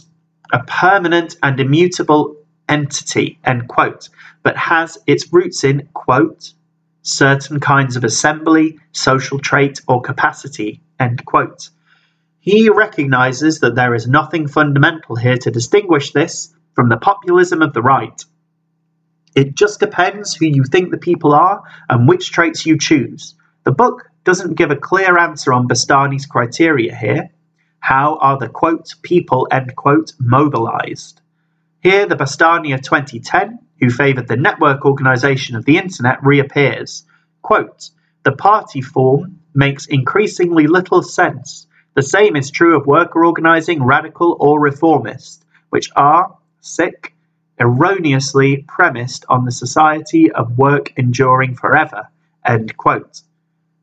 a 0.53 0.63
permanent 0.63 1.35
and 1.43 1.59
immutable 1.59 2.37
entity, 2.69 3.41
end 3.45 3.67
quote, 3.67 4.09
but 4.45 4.57
has 4.57 4.97
its 5.05 5.33
roots 5.33 5.65
in, 5.65 5.89
quote, 5.95 6.53
certain 7.03 7.59
kinds 7.59 7.97
of 7.97 8.05
assembly, 8.05 8.79
social 8.93 9.41
trait, 9.41 9.81
or 9.89 10.01
capacity, 10.01 10.81
end 11.01 11.25
quote. 11.25 11.71
He 12.39 12.71
recognizes 12.71 13.59
that 13.59 13.75
there 13.75 13.97
is 13.97 14.07
nothing 14.07 14.47
fundamental 14.47 15.17
here 15.17 15.39
to 15.39 15.51
distinguish 15.51 16.13
this 16.13 16.55
from 16.77 16.89
the 16.89 16.97
populism 16.97 17.61
of 17.61 17.73
the 17.73 17.83
right. 17.83 18.25
It 19.35 19.57
just 19.57 19.81
depends 19.81 20.37
who 20.37 20.47
you 20.47 20.63
think 20.63 20.93
the 20.93 20.99
people 20.99 21.35
are 21.35 21.65
and 21.89 22.07
which 22.07 22.31
traits 22.31 22.65
you 22.65 22.79
choose. 22.79 23.35
The 23.65 23.73
book 23.73 24.09
doesn't 24.23 24.55
give 24.55 24.71
a 24.71 24.77
clear 24.77 25.19
answer 25.19 25.53
on 25.53 25.67
Bastani's 25.67 26.27
criteria 26.27 26.95
here. 26.95 27.31
How 27.81 28.17
are 28.17 28.39
the 28.39 28.49
quote 28.49 28.95
people 29.03 29.49
end 29.51 29.75
quote 29.77 30.13
mobilized? 30.19 31.21
Here, 31.81 32.07
the 32.07 32.17
Bastani 32.17 32.75
of 32.75 32.83
2010, 32.83 33.59
who 33.81 33.91
favoured 33.91 34.29
the 34.29 34.37
network 34.37 34.85
organisation 34.85 35.57
of 35.57 35.65
the 35.65 35.79
internet, 35.79 36.23
reappears. 36.23 37.05
Quote, 37.43 37.91
the 38.25 38.33
party 38.33 38.81
form 38.81 39.41
makes 39.55 39.87
increasingly 39.87 40.67
little 40.67 41.03
sense. 41.03 41.67
The 41.95 42.03
same 42.03 42.37
is 42.37 42.51
true 42.51 42.77
of 42.77 42.87
worker 42.87 43.25
organising, 43.25 43.83
radical 43.83 44.37
or 44.39 44.61
reformist, 44.61 45.45
which 45.71 45.91
are, 45.97 46.37
sic, 46.61 47.15
erroneously 47.59 48.65
premised 48.69 49.25
on 49.29 49.45
the 49.45 49.53
society 49.53 50.31
of 50.31 50.59
work 50.59 50.93
enduring 50.97 51.55
forever. 51.55 52.09
End 52.45 52.77
quote. 52.77 53.23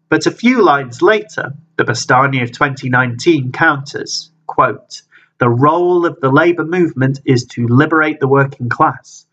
But 0.10 0.28
a 0.28 0.32
few 0.32 0.62
lines 0.62 1.02
later, 1.02 1.54
the 1.78 1.84
Bastani 1.84 2.42
of 2.42 2.52
2019 2.52 3.52
counters, 3.52 4.32
quote, 4.48 5.02
the 5.38 5.50
role 5.50 6.06
of 6.06 6.20
the 6.22 6.32
labour 6.32 6.64
movement 6.64 7.20
is 7.26 7.46
to 7.48 7.68
liberate 7.68 8.20
the 8.20 8.28
working 8.28 8.70
class. 8.70 9.26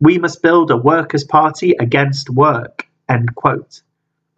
We 0.00 0.18
must 0.18 0.42
build 0.42 0.70
a 0.70 0.76
workers' 0.76 1.24
party 1.24 1.74
against 1.78 2.30
work. 2.30 2.86
End 3.08 3.34
quote. 3.34 3.82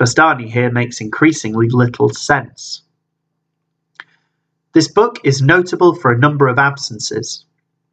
Bastani 0.01 0.51
here 0.51 0.72
makes 0.72 1.01
increasingly 1.01 1.68
little 1.68 2.09
sense. 2.09 2.83
This 4.72 4.88
book 4.88 5.20
is 5.22 5.40
notable 5.40 5.94
for 5.94 6.11
a 6.11 6.18
number 6.18 6.48
of 6.48 6.59
absences. 6.59 7.44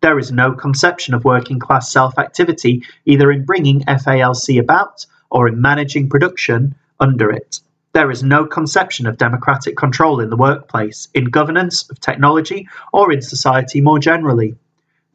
There 0.01 0.17
is 0.17 0.31
no 0.31 0.53
conception 0.53 1.13
of 1.13 1.25
working 1.25 1.59
class 1.59 1.91
self 1.91 2.17
activity 2.17 2.83
either 3.05 3.31
in 3.31 3.45
bringing 3.45 3.81
FALC 3.81 4.59
about 4.59 5.05
or 5.29 5.47
in 5.47 5.61
managing 5.61 6.09
production 6.09 6.73
under 6.99 7.29
it. 7.29 7.59
There 7.91 8.11
is 8.11 8.21
no 8.21 8.45
conception 8.45 9.07
of 9.07 9.17
democratic 9.17 9.75
control 9.75 10.19
in 10.19 10.29
the 10.29 10.37
workplace, 10.37 11.07
in 11.15 11.25
governance, 11.25 11.89
of 11.89 11.99
technology, 11.99 12.67
or 12.93 13.11
in 13.11 13.21
society 13.21 13.81
more 13.81 13.97
generally. 13.97 14.55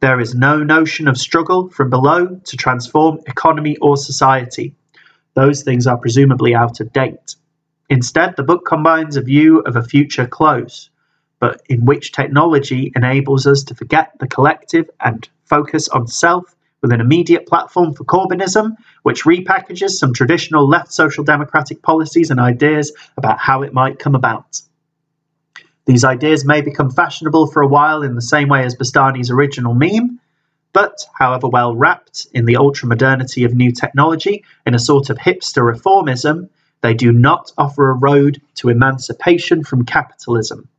There 0.01 0.19
is 0.19 0.35
no 0.35 0.61
notion 0.61 1.07
of 1.07 1.17
struggle 1.17 1.69
from 1.69 1.89
below 1.89 2.27
to 2.43 2.57
transform 2.57 3.19
economy 3.27 3.77
or 3.77 3.95
society. 3.95 4.75
Those 5.35 5.63
things 5.63 5.87
are 5.87 5.97
presumably 5.97 6.53
out 6.53 6.81
of 6.81 6.91
date. 6.91 7.35
Instead, 7.89 8.35
the 8.35 8.43
book 8.43 8.65
combines 8.65 9.15
a 9.15 9.21
view 9.21 9.59
of 9.59 9.77
a 9.77 9.83
future 9.83 10.27
close, 10.27 10.89
but 11.39 11.61
in 11.69 11.85
which 11.85 12.11
technology 12.11 12.91
enables 12.95 13.47
us 13.47 13.63
to 13.63 13.75
forget 13.75 14.11
the 14.19 14.27
collective 14.27 14.89
and 14.99 15.29
focus 15.45 15.87
on 15.89 16.07
self 16.07 16.54
with 16.85 16.91
an 16.91 17.01
immediate 17.01 17.47
platform 17.47 17.95
for 17.95 18.03
Corbynism, 18.03 18.75
which 19.01 19.23
repackages 19.23 19.97
some 19.97 20.13
traditional 20.13 20.69
left 20.69 20.93
social 20.93 21.23
democratic 21.23 21.81
policies 21.81 22.29
and 22.29 22.39
ideas 22.39 22.93
about 23.17 23.39
how 23.39 23.63
it 23.63 23.73
might 23.73 23.97
come 23.97 24.13
about. 24.13 24.61
These 25.87 26.03
ideas 26.03 26.45
may 26.45 26.61
become 26.61 26.91
fashionable 26.91 27.47
for 27.47 27.63
a 27.63 27.67
while 27.67 28.03
in 28.03 28.13
the 28.13 28.21
same 28.21 28.49
way 28.49 28.65
as 28.65 28.75
Bastani's 28.75 29.31
original 29.31 29.73
meme, 29.73 30.19
but, 30.73 30.95
however 31.11 31.47
well 31.47 31.75
wrapped 31.75 32.27
in 32.35 32.45
the 32.45 32.57
ultra 32.57 32.87
modernity 32.87 33.45
of 33.45 33.55
new 33.55 33.71
technology, 33.71 34.43
in 34.67 34.75
a 34.75 34.79
sort 34.79 35.09
of 35.09 35.17
hipster 35.17 35.63
reformism, 35.63 36.49
they 36.81 36.93
do 36.93 37.11
not 37.11 37.51
offer 37.57 37.89
a 37.89 37.93
road 37.93 38.39
to 38.57 38.69
emancipation 38.69 39.63
from 39.63 39.85
capitalism. 39.85 40.69